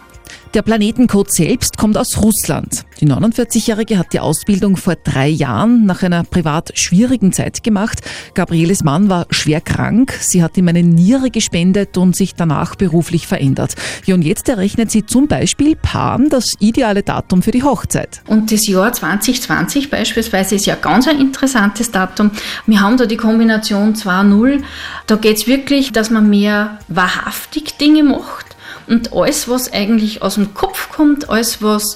Der 0.56 0.64
Planetencode 0.64 1.32
selbst 1.32 1.78
kommt 1.78 1.96
aus 1.96 2.18
Russland. 2.24 2.84
Die 3.00 3.06
49-Jährige 3.06 4.00
hat 4.00 4.14
die 4.14 4.20
Ausbildung 4.20 4.78
vor 4.78 4.96
drei 4.96 5.28
Jahren 5.28 5.86
nach 5.86 6.02
einer 6.02 6.24
privat 6.24 6.72
schwierigen 6.76 7.32
Zeit 7.32 7.62
gemacht. 7.64 8.00
Gabrieles 8.34 8.84
Mann 8.84 9.10
war 9.10 9.28
schwer 9.30 9.62
krank. 9.62 10.12
Sie 10.20 10.42
hat 10.42 10.58
ihm 10.58 10.68
eine 10.68 10.82
Niere 10.82 11.30
gespendet 11.30 11.98
und 11.98 12.16
sich 12.16 12.34
danach 12.34 12.74
beruflich 12.74 13.28
verändert. 13.28 13.76
Und 14.08 14.24
jetzt 14.24 14.50
errechnet 14.50 14.90
sie 14.90 15.06
zum 15.06 15.28
Beispiel 15.28 15.76
Paaren 15.76 16.30
das 16.30 16.56
ideale 16.60 17.04
Datum 17.04 17.44
für 17.44 17.52
die 17.52 17.62
Hochzeit. 17.62 18.22
Und 18.26 18.52
das 18.52 18.66
Jahr 18.66 18.92
2020 18.92 19.92
beispielsweise 19.92 20.56
ist 20.56 20.66
ja 20.66 20.74
ganz 20.74 21.08
ein 21.08 21.20
interessantes 21.20 21.92
Datum. 21.92 22.32
Wir 22.66 22.82
haben 22.82 22.98
da 22.98 23.06
die 23.06 23.18
Kombination 23.18 23.94
2-0. 23.94 24.64
Da 25.06 25.16
geht 25.16 25.38
es 25.38 25.46
wirklich, 25.46 25.92
dass 25.92 26.10
man 26.10 26.28
mehr 26.28 26.80
wahrhaftig 26.88 27.78
Dinge 27.78 28.04
macht. 28.04 28.49
Und 28.90 29.14
alles, 29.14 29.48
was 29.48 29.72
eigentlich 29.72 30.24
aus 30.24 30.36
dem 30.36 30.54
Kopf 30.56 30.90
kommt, 30.90 31.30
alles, 31.30 31.62
was, 31.62 31.96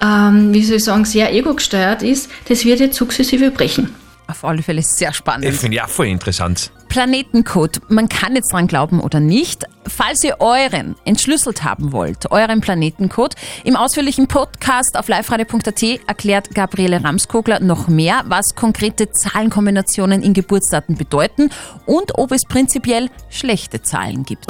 ähm, 0.00 0.54
wie 0.54 0.64
soll 0.64 0.76
ich 0.76 0.84
sagen, 0.84 1.04
sehr 1.04 1.34
ego-gesteuert 1.34 2.04
ist, 2.04 2.30
das 2.48 2.64
wird 2.64 2.78
jetzt 2.78 2.96
sukzessive 2.96 3.50
brechen. 3.50 3.92
Auf 4.28 4.44
alle 4.44 4.62
Fälle 4.62 4.82
sehr 4.82 5.12
spannend. 5.12 5.46
Ich 5.46 5.56
finde 5.56 5.78
ja 5.78 5.88
voll 5.88 6.06
interessant. 6.06 6.70
Planetencode. 6.88 7.80
Man 7.88 8.08
kann 8.08 8.34
jetzt 8.34 8.52
dran 8.52 8.66
glauben 8.66 9.00
oder 9.00 9.20
nicht. 9.20 9.64
Falls 9.86 10.22
ihr 10.22 10.36
euren 10.40 10.96
entschlüsselt 11.04 11.64
haben 11.64 11.92
wollt, 11.92 12.30
euren 12.30 12.60
Planetencode, 12.60 13.34
im 13.64 13.76
ausführlichen 13.76 14.26
Podcast 14.26 14.96
auf 14.98 15.08
liveradio.at 15.08 15.82
erklärt 16.06 16.54
Gabriele 16.54 17.02
Ramskogler 17.02 17.60
noch 17.60 17.88
mehr, 17.88 18.22
was 18.26 18.54
konkrete 18.54 19.10
Zahlenkombinationen 19.10 20.22
in 20.22 20.34
Geburtsdaten 20.34 20.96
bedeuten 20.96 21.50
und 21.86 22.18
ob 22.18 22.32
es 22.32 22.44
prinzipiell 22.44 23.08
schlechte 23.30 23.82
Zahlen 23.82 24.24
gibt. 24.24 24.46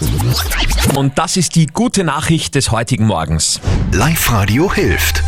Und 0.97 1.19
das 1.19 1.37
ist 1.37 1.55
die 1.55 1.67
gute 1.67 2.03
Nachricht 2.03 2.55
des 2.55 2.73
heutigen 2.73 3.07
Morgens. 3.07 3.61
Live-Radio 3.93 4.73
hilft. 4.73 5.23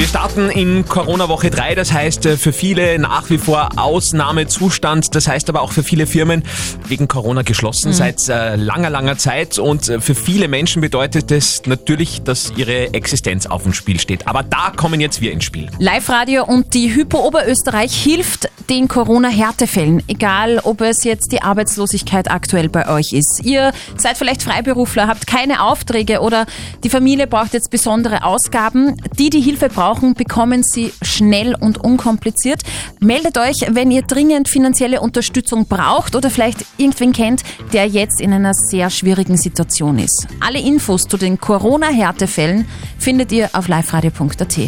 Wir 0.00 0.06
starten 0.06 0.48
in 0.48 0.86
Corona-Woche 0.86 1.50
3, 1.50 1.74
das 1.74 1.92
heißt 1.92 2.24
äh, 2.24 2.36
für 2.38 2.54
viele 2.54 2.98
nach 2.98 3.28
wie 3.28 3.36
vor 3.36 3.68
Ausnahmezustand, 3.76 5.14
das 5.14 5.28
heißt 5.28 5.50
aber 5.50 5.60
auch 5.60 5.72
für 5.72 5.82
viele 5.82 6.06
Firmen, 6.06 6.39
Fernsehen 6.40 6.88
wegen 6.88 7.08
Corona 7.08 7.42
geschlossen 7.42 7.88
Mhm. 7.90 7.94
seit 7.94 8.28
äh, 8.28 8.56
langer, 8.56 8.90
langer 8.90 9.16
Zeit 9.16 9.58
und 9.58 9.88
äh, 9.88 10.00
für 10.00 10.14
viele 10.14 10.48
Menschen 10.48 10.82
bedeutet 10.82 11.30
es 11.30 11.62
natürlich, 11.66 12.22
dass 12.22 12.52
ihre 12.56 12.92
Existenz 12.94 13.46
auf 13.46 13.62
dem 13.62 13.72
Spiel 13.72 14.00
steht. 14.00 14.26
Aber 14.26 14.42
da 14.42 14.72
kommen 14.74 15.00
jetzt 15.00 15.20
wir 15.20 15.32
ins 15.32 15.44
Spiel. 15.44 15.70
Live-Radio 15.78 16.44
und 16.44 16.74
die 16.74 16.94
Hypo 16.94 17.26
Oberösterreich 17.26 17.94
hilft 17.94 18.48
den 18.68 18.88
Corona-Härtefällen, 18.88 20.02
egal 20.08 20.60
ob 20.62 20.80
es 20.80 21.04
jetzt 21.04 21.32
die 21.32 21.42
Arbeitslosigkeit 21.42 22.30
aktuell 22.30 22.68
bei 22.68 22.88
euch 22.88 23.12
ist. 23.12 23.40
Ihr 23.44 23.72
seid 23.96 24.16
vielleicht 24.16 24.42
Freiberufler, 24.42 25.06
habt 25.08 25.26
keine 25.26 25.62
Aufträge 25.62 26.20
oder 26.20 26.46
die 26.84 26.88
Familie 26.90 27.26
braucht 27.26 27.52
jetzt 27.52 27.70
besondere 27.70 28.24
Ausgaben. 28.24 28.96
Die, 29.18 29.30
die 29.30 29.40
Hilfe 29.40 29.68
brauchen, 29.68 30.14
bekommen 30.14 30.62
sie 30.62 30.92
schnell 31.02 31.54
und 31.54 31.78
unkompliziert. 31.78 32.62
Meldet 33.00 33.38
euch, 33.38 33.66
wenn 33.70 33.90
ihr 33.90 34.02
dringend 34.02 34.48
finanzielle 34.48 35.00
Unterstützung 35.00 35.66
braucht 35.66 36.14
oder 36.14 36.29
vielleicht 36.30 36.64
irgendwen 36.76 37.12
kennt, 37.12 37.42
der 37.72 37.86
jetzt 37.86 38.20
in 38.20 38.32
einer 38.32 38.54
sehr 38.54 38.90
schwierigen 38.90 39.36
Situation 39.36 39.98
ist. 39.98 40.26
Alle 40.40 40.60
Infos 40.60 41.06
zu 41.06 41.16
den 41.16 41.38
Corona-Härtefällen 41.38 42.66
findet 42.98 43.32
ihr 43.32 43.50
auf 43.52 43.68
liveradio.at. 43.68 44.58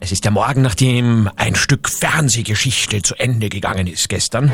Es 0.00 0.12
ist 0.12 0.24
der 0.24 0.32
Morgen, 0.32 0.62
nachdem 0.62 1.30
ein 1.36 1.54
Stück 1.54 1.88
Fernsehgeschichte 1.88 3.02
zu 3.02 3.14
Ende 3.16 3.48
gegangen 3.48 3.86
ist 3.86 4.08
gestern. 4.08 4.52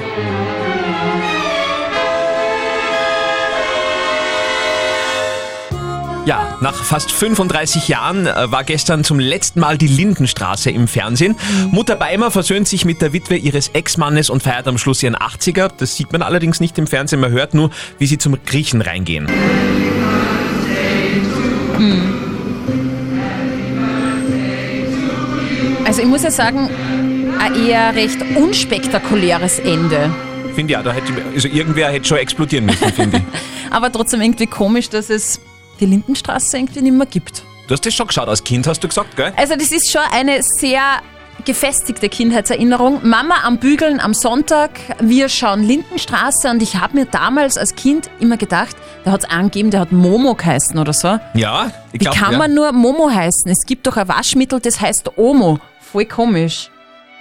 Ja, 6.24 6.56
nach 6.60 6.84
fast 6.84 7.10
35 7.10 7.88
Jahren 7.88 8.28
äh, 8.28 8.52
war 8.52 8.62
gestern 8.62 9.02
zum 9.02 9.18
letzten 9.18 9.58
Mal 9.58 9.76
die 9.76 9.88
Lindenstraße 9.88 10.70
im 10.70 10.86
Fernsehen. 10.86 11.34
Mutter 11.72 11.96
Beimer 11.96 12.30
versöhnt 12.30 12.68
sich 12.68 12.84
mit 12.84 13.02
der 13.02 13.12
Witwe 13.12 13.34
ihres 13.34 13.68
Ex-Mannes 13.68 14.30
und 14.30 14.40
feiert 14.40 14.68
am 14.68 14.78
Schluss 14.78 15.02
ihren 15.02 15.16
80er. 15.16 15.70
Das 15.76 15.96
sieht 15.96 16.12
man 16.12 16.22
allerdings 16.22 16.60
nicht 16.60 16.78
im 16.78 16.86
Fernsehen, 16.86 17.18
man 17.18 17.32
hört 17.32 17.54
nur, 17.54 17.70
wie 17.98 18.06
sie 18.06 18.18
zum 18.18 18.36
Griechen 18.46 18.82
reingehen. 18.82 19.26
Also 25.84 26.02
ich 26.02 26.08
muss 26.08 26.22
ja 26.22 26.30
sagen, 26.30 26.70
ein 27.40 27.66
eher 27.66 27.96
recht 27.96 28.18
unspektakuläres 28.36 29.58
Ende. 29.58 30.14
Finde 30.54 30.74
ja, 30.74 30.82
da 30.84 30.92
hätte, 30.92 31.12
also 31.34 31.48
irgendwer 31.48 31.90
hätte 31.90 32.06
schon 32.06 32.18
explodieren 32.18 32.66
müssen, 32.66 32.92
finde 32.92 33.16
ich. 33.16 33.22
Aber 33.72 33.90
trotzdem 33.90 34.20
irgendwie 34.20 34.46
komisch, 34.46 34.88
dass 34.88 35.10
es 35.10 35.40
die 35.82 35.86
Lindenstraße 35.86 36.56
irgendwie 36.56 36.80
nicht 36.80 36.94
mehr 36.94 37.06
gibt. 37.06 37.42
Du 37.66 37.74
hast 37.74 37.84
das 37.84 37.94
schon 37.94 38.06
geschaut 38.06 38.28
als 38.28 38.42
Kind, 38.42 38.66
hast 38.66 38.82
du 38.82 38.88
gesagt, 38.88 39.16
gell? 39.16 39.32
Also 39.36 39.54
das 39.54 39.72
ist 39.72 39.90
schon 39.90 40.02
eine 40.12 40.42
sehr 40.42 41.00
gefestigte 41.44 42.08
Kindheitserinnerung. 42.08 43.00
Mama 43.02 43.34
am 43.42 43.58
Bügeln 43.58 43.98
am 43.98 44.14
Sonntag, 44.14 44.78
wir 45.00 45.28
schauen 45.28 45.62
Lindenstraße 45.62 46.48
und 46.50 46.62
ich 46.62 46.76
habe 46.76 46.96
mir 46.96 47.06
damals 47.06 47.56
als 47.56 47.74
Kind 47.74 48.10
immer 48.20 48.36
gedacht, 48.36 48.76
da 49.04 49.12
hat 49.12 49.24
es 49.24 49.30
angegeben, 49.30 49.70
der 49.70 49.80
hat 49.80 49.92
Momo 49.92 50.34
geheißen 50.34 50.78
oder 50.78 50.92
so. 50.92 51.18
Ja, 51.34 51.72
ich 51.92 51.94
Wie 51.94 51.98
glaube, 51.98 52.18
kann 52.18 52.32
ja. 52.32 52.38
man 52.38 52.54
nur 52.54 52.72
Momo 52.72 53.10
heißen? 53.10 53.50
Es 53.50 53.66
gibt 53.66 53.86
doch 53.86 53.96
ein 53.96 54.06
Waschmittel, 54.06 54.60
das 54.60 54.80
heißt 54.80 55.16
Omo. 55.16 55.58
Voll 55.80 56.04
komisch. 56.04 56.70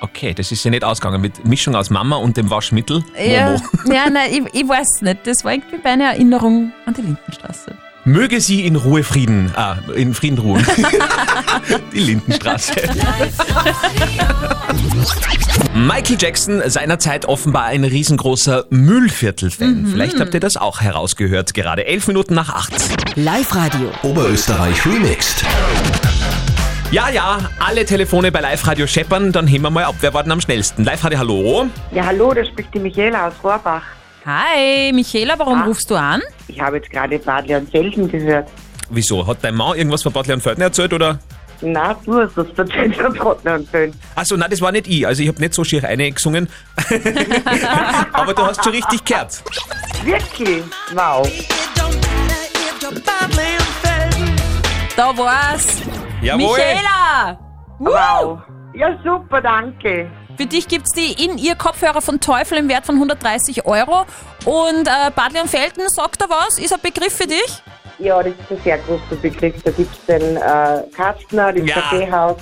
Okay, 0.01 0.33
das 0.33 0.51
ist 0.51 0.63
ja 0.63 0.71
nicht 0.71 0.83
ausgegangen 0.83 1.21
mit 1.21 1.45
Mischung 1.45 1.75
aus 1.75 1.89
Mama 1.89 2.15
und 2.15 2.35
dem 2.35 2.49
Waschmittel. 2.49 3.03
Ja, 3.17 3.51
Momo. 3.51 3.61
ja 3.93 4.09
nein, 4.09 4.31
ich, 4.31 4.61
ich 4.61 4.67
weiß 4.67 5.01
nicht. 5.01 5.25
Das 5.25 5.43
war 5.43 5.53
irgendwie 5.53 5.79
meine 5.83 6.05
Erinnerung 6.05 6.71
an 6.85 6.93
die 6.93 7.01
Lindenstraße. 7.01 7.75
Möge 8.03 8.41
sie 8.41 8.65
in 8.65 8.75
Ruhe 8.75 9.03
Frieden, 9.03 9.51
ah, 9.55 9.77
in 9.95 10.15
Frieden 10.15 10.39
ruhen. 10.39 10.65
Die 11.93 11.99
Lindenstraße. 11.99 12.73
Michael 15.75 16.17
Jackson, 16.19 16.63
seinerzeit 16.65 17.25
offenbar 17.27 17.65
ein 17.65 17.83
riesengroßer 17.83 18.65
Müllviertel-Fan. 18.71 19.85
Vielleicht 19.91 20.19
habt 20.19 20.33
ihr 20.33 20.39
das 20.39 20.57
auch 20.57 20.81
herausgehört. 20.81 21.53
Gerade 21.53 21.85
elf 21.85 22.07
Minuten 22.07 22.33
nach 22.33 22.49
acht. 22.49 22.73
Live-Radio. 23.15 23.91
Oberösterreich 24.01 24.83
remixed. 24.83 25.45
Ja, 26.89 27.09
ja, 27.09 27.37
alle 27.59 27.85
Telefone 27.85 28.31
bei 28.31 28.41
Live-Radio 28.41 28.87
scheppern. 28.87 29.31
Dann 29.31 29.45
heben 29.45 29.63
wir 29.63 29.69
mal 29.69 29.83
ab. 29.83 29.95
Wer 30.01 30.13
war 30.15 30.23
denn 30.23 30.31
am 30.31 30.41
schnellsten? 30.41 30.83
Live-Radio, 30.83 31.19
hallo? 31.19 31.67
Ja, 31.91 32.05
hallo, 32.07 32.33
da 32.33 32.43
spricht 32.43 32.73
die 32.73 32.79
Michaela 32.79 33.27
aus 33.27 33.33
Rohrbach. 33.43 33.83
Hi, 34.25 34.91
Michaela, 34.93 35.39
warum 35.39 35.63
rufst 35.63 35.89
du 35.89 35.95
an? 35.95 36.21
Ich 36.47 36.59
habe 36.59 36.77
jetzt 36.77 36.91
gerade 36.91 37.17
Badle 37.17 37.57
und 37.57 37.71
Felden 37.71 38.07
gehört. 38.07 38.47
Wieso? 38.89 39.25
Hat 39.25 39.39
dein 39.41 39.55
Mann 39.55 39.75
irgendwas 39.75 40.03
von 40.03 40.13
Bad 40.13 40.27
Felden 40.27 40.61
erzählt, 40.61 40.93
oder? 40.93 41.17
Na, 41.61 41.95
du 42.05 42.21
hast 42.21 42.37
das 42.37 42.47
erzählt 42.55 42.95
von 42.95 43.13
Badle 43.15 43.55
und 43.55 43.69
Felden. 43.69 43.99
Achso, 44.13 44.37
nein, 44.37 44.51
das 44.51 44.61
war 44.61 44.71
nicht 44.71 44.87
ich. 44.87 45.07
Also 45.07 45.23
ich 45.23 45.27
habe 45.27 45.39
nicht 45.39 45.55
so 45.55 45.63
schier 45.63 45.83
eingesungen. 45.83 46.47
Aber 48.13 48.33
du 48.33 48.43
hast 48.43 48.63
schon 48.63 48.73
richtig 48.73 49.03
gehört. 49.05 49.41
Wirklich? 50.03 50.63
Wow. 50.93 51.27
Da 54.95 55.17
war's. 55.17 55.81
Jawohl. 56.21 56.57
Michaela! 56.57 57.39
Wow. 57.79 58.39
Ja, 58.75 58.95
super, 59.03 59.41
danke. 59.41 60.11
Für 60.37 60.45
dich 60.45 60.67
gibt's 60.67 60.91
die 60.91 61.11
in 61.23 61.37
ihr 61.37 61.55
Kopfhörer 61.55 62.01
von 62.01 62.19
Teufel 62.19 62.57
im 62.57 62.69
Wert 62.69 62.85
von 62.85 62.95
130 62.95 63.65
Euro. 63.65 64.05
Und 64.45 64.87
äh, 64.87 65.11
Badle 65.15 65.41
und 65.41 65.49
Felden, 65.49 65.87
sagt 65.89 66.21
er 66.21 66.29
was? 66.29 66.57
Ist 66.57 66.73
ein 66.73 66.79
Begriff 66.81 67.13
für 67.15 67.27
dich? 67.27 67.61
Ja, 67.99 68.21
das 68.23 68.33
ist 68.33 68.51
ein 68.51 68.61
sehr 68.63 68.77
großer 68.79 69.15
Begriff. 69.21 69.61
Da 69.63 69.71
gibt 69.71 69.93
es 69.95 70.05
den 70.05 70.37
äh, 70.37 70.83
Kastner, 70.95 71.53
das 71.53 71.67
Ja. 71.67 71.73
Kaffeehaus. 71.75 72.37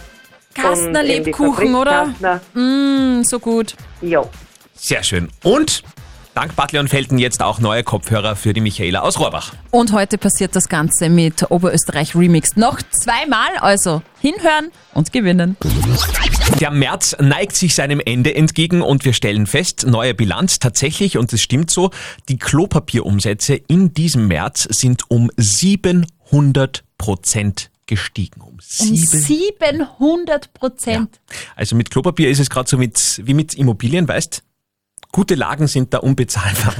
Kastner 0.56 1.04
die 1.04 1.08
Lebkuchen, 1.10 1.75
oder? 1.75 2.06
Kastner. 2.08 2.41
Mm, 2.54 3.23
so 3.23 3.39
gut. 3.39 3.75
Ja. 4.02 4.23
Sehr 4.75 5.04
schön. 5.04 5.30
Und 5.43 5.84
dank 6.39 6.56
Butler 6.56 6.80
und 6.80 6.88
Felten 6.88 7.17
jetzt 7.17 7.43
auch 7.43 7.60
neue 7.60 7.84
Kopfhörer 7.84 8.38
für 8.38 8.54
die 8.54 8.62
Michaela 8.62 9.02
aus 9.02 9.19
Rohrbach. 9.19 9.52
Und 9.71 9.91
heute 9.91 10.17
passiert 10.17 10.56
das 10.56 10.69
Ganze 10.69 11.10
mit 11.10 11.52
Oberösterreich 11.52 12.15
Remixed. 12.15 12.56
Noch 12.56 12.82
zweimal, 12.91 13.58
also 13.60 14.02
hinhören 14.21 14.71
und 14.93 15.12
gewinnen. 15.12 15.58
Der 16.62 16.71
März 16.71 17.17
neigt 17.19 17.58
sich 17.58 17.75
seinem 17.75 17.99
Ende 17.99 18.34
entgegen 18.36 18.82
und 18.82 19.04
wir 19.04 19.12
stellen 19.12 19.47
fest, 19.47 19.86
neue 19.86 20.13
Bilanz 20.13 20.60
tatsächlich, 20.60 21.17
und 21.17 21.34
es 21.34 21.41
stimmt 21.41 21.71
so, 21.71 21.91
die 22.30 22.38
Klopapierumsätze 22.38 23.56
in 23.56 23.93
diesem 23.93 24.30
März 24.30 24.63
sind 24.71 25.12
um 25.12 25.30
700 25.36 26.86
Prozent 26.97 27.69
gestiegen. 27.86 28.39
Um 28.39 28.54
Um 28.54 28.60
sieben. 28.62 28.95
700 28.95 30.54
Prozent. 30.54 31.19
Also 31.58 31.75
mit 31.75 31.89
Klopapier 31.89 32.30
ist 32.30 32.39
es 32.39 32.49
gerade 32.49 32.69
so 32.69 32.78
mit, 32.78 33.19
wie 33.25 33.34
mit 33.34 33.56
Immobilien, 33.56 34.08
weißt? 34.08 34.43
Gute 35.12 35.34
Lagen 35.34 35.67
sind 35.67 35.93
da 35.93 35.98
unbezahlbar. 36.00 36.76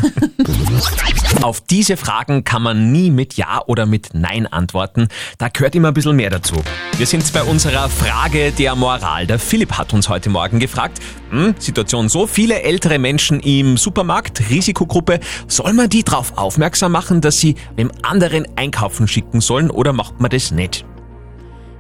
Auf 1.42 1.62
diese 1.62 1.98
Fragen 1.98 2.44
kann 2.44 2.62
man 2.62 2.92
nie 2.92 3.10
mit 3.10 3.34
Ja 3.36 3.62
oder 3.66 3.88
mit 3.88 4.10
Nein 4.14 4.46
antworten. 4.46 5.08
Da 5.40 5.50
gehört 5.50 5.74
immer 5.74 5.88
ein 5.88 5.94
bisschen 5.96 6.16
mehr 6.16 6.30
dazu. 6.30 6.56
Wir 6.98 7.08
sind 7.08 7.32
bei 7.34 7.42
unserer 7.42 7.90
Frage 7.90 8.52
der 8.52 8.76
Moral. 8.76 9.26
Der 9.26 9.40
Philipp 9.40 9.74
hat 9.80 9.94
uns 9.94 10.10
heute 10.10 10.30
Morgen 10.30 10.60
gefragt, 10.60 11.00
hm, 11.32 11.56
Situation 11.58 12.08
so, 12.08 12.28
viele 12.28 12.62
ältere 12.62 13.00
Menschen 13.00 13.40
im 13.40 13.78
Supermarkt, 13.78 14.50
Risikogruppe, 14.50 15.20
soll 15.48 15.74
man 15.74 15.90
die 15.90 16.04
darauf 16.04 16.38
aufmerksam 16.38 16.92
machen, 16.92 17.22
dass 17.22 17.40
sie 17.40 17.56
dem 17.78 17.92
anderen 18.04 18.46
einkaufen 18.56 19.08
schicken 19.08 19.42
sollen 19.42 19.72
oder 19.72 19.92
macht 19.92 20.20
man 20.20 20.30
das 20.30 20.52
nicht? 20.52 20.86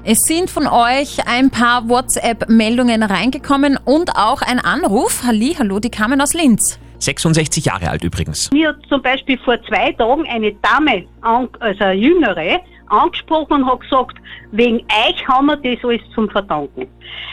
Es 0.03 0.19
sind 0.21 0.49
von 0.49 0.65
euch 0.67 1.19
ein 1.27 1.49
paar 1.51 1.87
WhatsApp-Meldungen 1.89 3.03
reingekommen 3.03 3.77
und 3.85 4.11
auch 4.15 4.41
ein 4.41 4.59
Anruf. 4.59 5.23
Halli, 5.25 5.55
hallo, 5.59 5.79
die 5.79 5.89
kamen 5.91 6.21
aus 6.21 6.33
Linz. 6.33 6.79
66 6.99 7.65
Jahre 7.65 7.89
alt 7.89 8.03
übrigens. 8.03 8.49
Mir 8.51 8.69
hat 8.69 8.77
zum 8.89 9.01
Beispiel 9.01 9.37
vor 9.39 9.61
zwei 9.63 9.91
Tagen 9.93 10.25
eine 10.27 10.53
Dame, 10.53 11.05
also 11.21 11.83
eine 11.83 11.93
Jüngere, 11.93 12.59
angesprochen 12.87 13.63
und 13.63 13.65
hat 13.71 13.81
gesagt, 13.81 14.17
wegen 14.51 14.77
euch 15.07 15.27
haben 15.27 15.45
wir 15.47 15.57
das 15.57 15.83
alles 15.83 16.01
zum 16.15 16.29
Verdanken. 16.29 16.87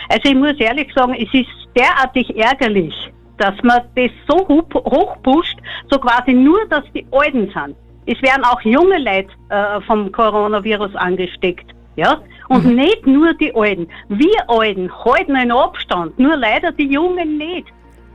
Also 0.08 0.28
ich 0.28 0.34
muss 0.34 0.56
ehrlich 0.58 0.92
sagen, 0.94 1.14
es 1.14 1.32
ist 1.32 1.48
derartig 1.76 2.36
ärgerlich, 2.36 2.94
dass 3.38 3.54
man 3.62 3.80
das 3.96 4.10
so 4.28 4.46
hoch- 4.48 4.74
hochpusht, 4.74 5.56
so 5.90 5.98
quasi 5.98 6.32
nur, 6.32 6.66
dass 6.68 6.84
die 6.94 7.06
Alten 7.10 7.50
sind. 7.52 7.74
Es 8.06 8.20
werden 8.22 8.44
auch 8.44 8.60
junge 8.62 8.98
Leute 8.98 9.28
äh, 9.48 9.80
vom 9.86 10.12
Coronavirus 10.12 10.94
angesteckt. 10.94 11.66
Ja? 11.96 12.20
Und 12.48 12.66
nicht 12.66 13.06
nur 13.06 13.34
die 13.34 13.54
Alten. 13.54 13.88
Wir 14.08 14.48
Alten 14.48 14.90
halten 15.04 15.36
einen 15.36 15.52
Abstand, 15.52 16.18
nur 16.18 16.36
leider 16.36 16.72
die 16.72 16.88
Jungen 16.88 17.38
nicht. 17.38 17.66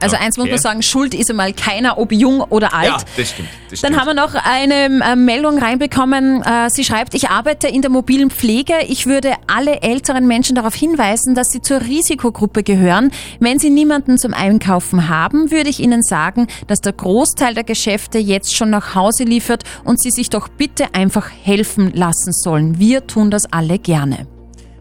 Also 0.02 0.18
eins 0.18 0.38
muss 0.38 0.44
Okay. 0.46 0.52
man 0.54 0.60
sagen, 0.62 0.82
schuld 0.84 1.14
ist 1.14 1.30
einmal 1.30 1.54
keiner, 1.54 1.98
ob 1.98 2.12
jung 2.12 2.42
oder 2.42 2.74
alt. 2.74 2.88
Ja, 2.88 2.98
das 3.18 3.30
stimmt. 3.30 3.50
Das 3.70 3.82
Dann 3.82 3.94
stimmt. 3.94 4.00
haben 4.00 4.16
wir 4.16 4.22
noch 4.22 4.36
eine 4.36 5.04
äh, 5.04 5.16
Meldung 5.16 5.58
reinbekommen. 5.60 6.42
Äh, 6.44 6.70
sie 6.70 6.84
schreibt, 6.84 7.14
ich 7.14 7.30
arbeite 7.30 7.68
in 7.68 7.82
der 7.82 7.92
mobilen 7.92 8.30
Pflege. 8.32 8.74
Ich 8.88 9.06
würde 9.08 9.34
alle 9.48 9.82
älteren 9.82 10.28
Menschen 10.28 10.56
darauf 10.56 10.76
hinweisen, 10.76 11.36
dass 11.36 11.50
sie 11.50 11.62
zur 11.62 11.82
Risikogruppe 11.82 12.64
gehören. 12.64 13.12
Wenn 13.40 13.60
sie 13.60 13.70
niemanden 13.70 14.18
zum 14.18 14.34
Einkaufen 14.34 15.08
haben, 15.10 15.52
würde 15.52 15.70
ich 15.70 15.80
ihnen 15.80 16.02
sagen, 16.04 16.48
dass 16.68 16.82
der 16.82 16.94
Großteil 16.94 17.54
der 17.54 17.64
Geschäfte 17.64 18.18
jetzt 18.18 18.56
schon 18.56 18.70
nach 18.70 18.96
Hause 18.96 19.24
liefert 19.24 19.64
und 19.84 20.02
sie 20.02 20.12
sich 20.12 20.30
doch 20.30 20.48
bitte 20.50 20.94
einfach 20.94 21.30
helfen 21.44 21.92
lassen 21.94 22.34
sollen. 22.34 22.80
Wir 22.80 23.08
tun 23.08 23.32
das 23.32 23.52
alle 23.54 23.80
gerne. 23.80 24.28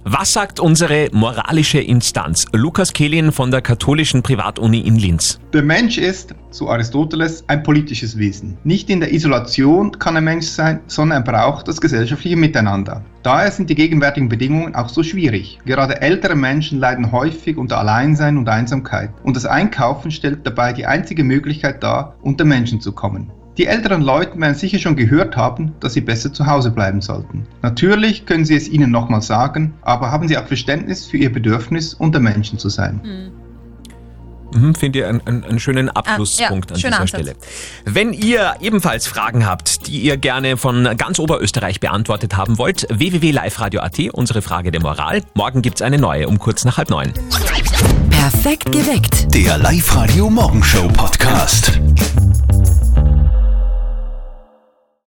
Was 0.05 0.33
sagt 0.33 0.61
unsere 0.61 1.11
moralische 1.13 1.79
Instanz? 1.79 2.47
Lukas 2.55 2.95
Kehlin 2.95 3.33
von 3.33 3.51
der 3.51 3.61
katholischen 3.61 4.23
Privatuni 4.23 4.81
in 4.81 4.97
Linz. 4.97 5.39
Der 5.53 5.63
Mensch 5.63 5.99
ist, 5.99 6.35
so 6.49 6.71
Aristoteles, 6.71 7.45
ein 7.49 7.63
politisches 7.63 8.17
Wesen. 8.17 8.57
Nicht 8.65 8.89
in 8.89 9.01
der 9.01 9.13
Isolation 9.13 9.93
kann 9.99 10.17
ein 10.17 10.25
Mensch 10.25 10.47
sein, 10.47 10.81
sondern 10.87 11.19
er 11.23 11.31
braucht 11.31 11.69
das 11.69 11.83
gesellschaftliche 11.83 12.39
Miteinander. 12.39 13.05
Daher 13.23 13.51
sind 13.51 13.69
die 13.69 13.75
gegenwärtigen 13.75 14.31
Bedingungen 14.31 14.75
auch 14.75 14.89
so 14.89 15.03
schwierig. 15.03 15.59
Gerade 15.67 16.01
ältere 16.01 16.35
Menschen 16.35 16.79
leiden 16.79 17.13
häufig 17.13 17.59
unter 17.59 17.77
Alleinsein 17.77 18.39
und 18.39 18.49
Einsamkeit. 18.49 19.11
Und 19.23 19.37
das 19.37 19.45
Einkaufen 19.45 20.11
stellt 20.11 20.47
dabei 20.47 20.73
die 20.73 20.87
einzige 20.87 21.25
Möglichkeit 21.25 21.83
dar, 21.83 22.17
unter 22.23 22.47
Menschen 22.47 22.81
zu 22.81 22.93
kommen. 22.93 23.31
Die 23.59 23.67
älteren 23.67 24.01
Leute 24.03 24.39
werden 24.41 24.55
sicher 24.55 24.79
schon 24.79 24.97
gehört 24.97 25.37
haben, 25.37 25.73
dass 25.81 25.93
sie 25.95 26.01
besser 26.01 26.33
zu 26.33 26.47
Hause 26.47 26.71
bleiben 26.71 27.01
sollten. 27.01 27.47
Natürlich 27.63 28.25
können 28.25 28.45
Sie 28.45 28.55
es 28.55 28.69
ihnen 28.69 28.91
nochmal 28.91 29.23
sagen, 29.23 29.75
aber 29.83 30.11
haben 30.11 30.29
Sie 30.29 30.39
auch 30.39 30.47
Verständnis 30.47 31.05
für 31.07 31.17
Ihr 31.19 31.33
Bedürfnis, 31.33 31.93
unter 31.95 32.21
Menschen 32.21 32.59
zu 32.59 32.69
sein. 32.69 33.01
Mhm, 34.53 34.75
Finde 34.75 34.99
ich 35.01 35.05
einen, 35.05 35.21
einen, 35.27 35.45
einen 35.45 35.61
schönen 35.61 35.91
Abschlusspunkt 35.91 36.73
Ah, 36.73 36.75
ja, 36.77 36.89
an 36.89 36.91
dieser 36.91 37.01
Ansatz. 37.01 37.09
Stelle. 37.09 37.35
Wenn 37.85 38.13
ihr 38.13 38.55
ebenfalls 38.61 39.07
Fragen 39.07 39.47
habt, 39.47 39.87
die 39.87 40.01
ihr 40.01 40.17
gerne 40.17 40.57
von 40.57 40.89
ganz 40.97 41.19
Oberösterreich 41.19 41.79
beantwortet 41.81 42.37
haben 42.37 42.57
wollt, 42.59 42.87
www.liveradio.at, 42.91 43.99
unsere 44.13 44.43
Frage 44.43 44.71
der 44.73 44.81
Moral. 44.81 45.23
Morgen 45.35 45.63
gibt's 45.63 45.83
eine 45.83 45.99
neue 45.99 46.27
um 46.29 46.39
kurz 46.39 46.65
nach 46.65 46.79
halb 46.79 46.91
neun. 46.91 47.13
Perfekt 48.11 48.73
geweckt. 48.73 49.33
Der 49.35 49.59
Live-Radio 49.59 50.29
Morgenshow 50.31 50.89
Podcast. 50.89 51.81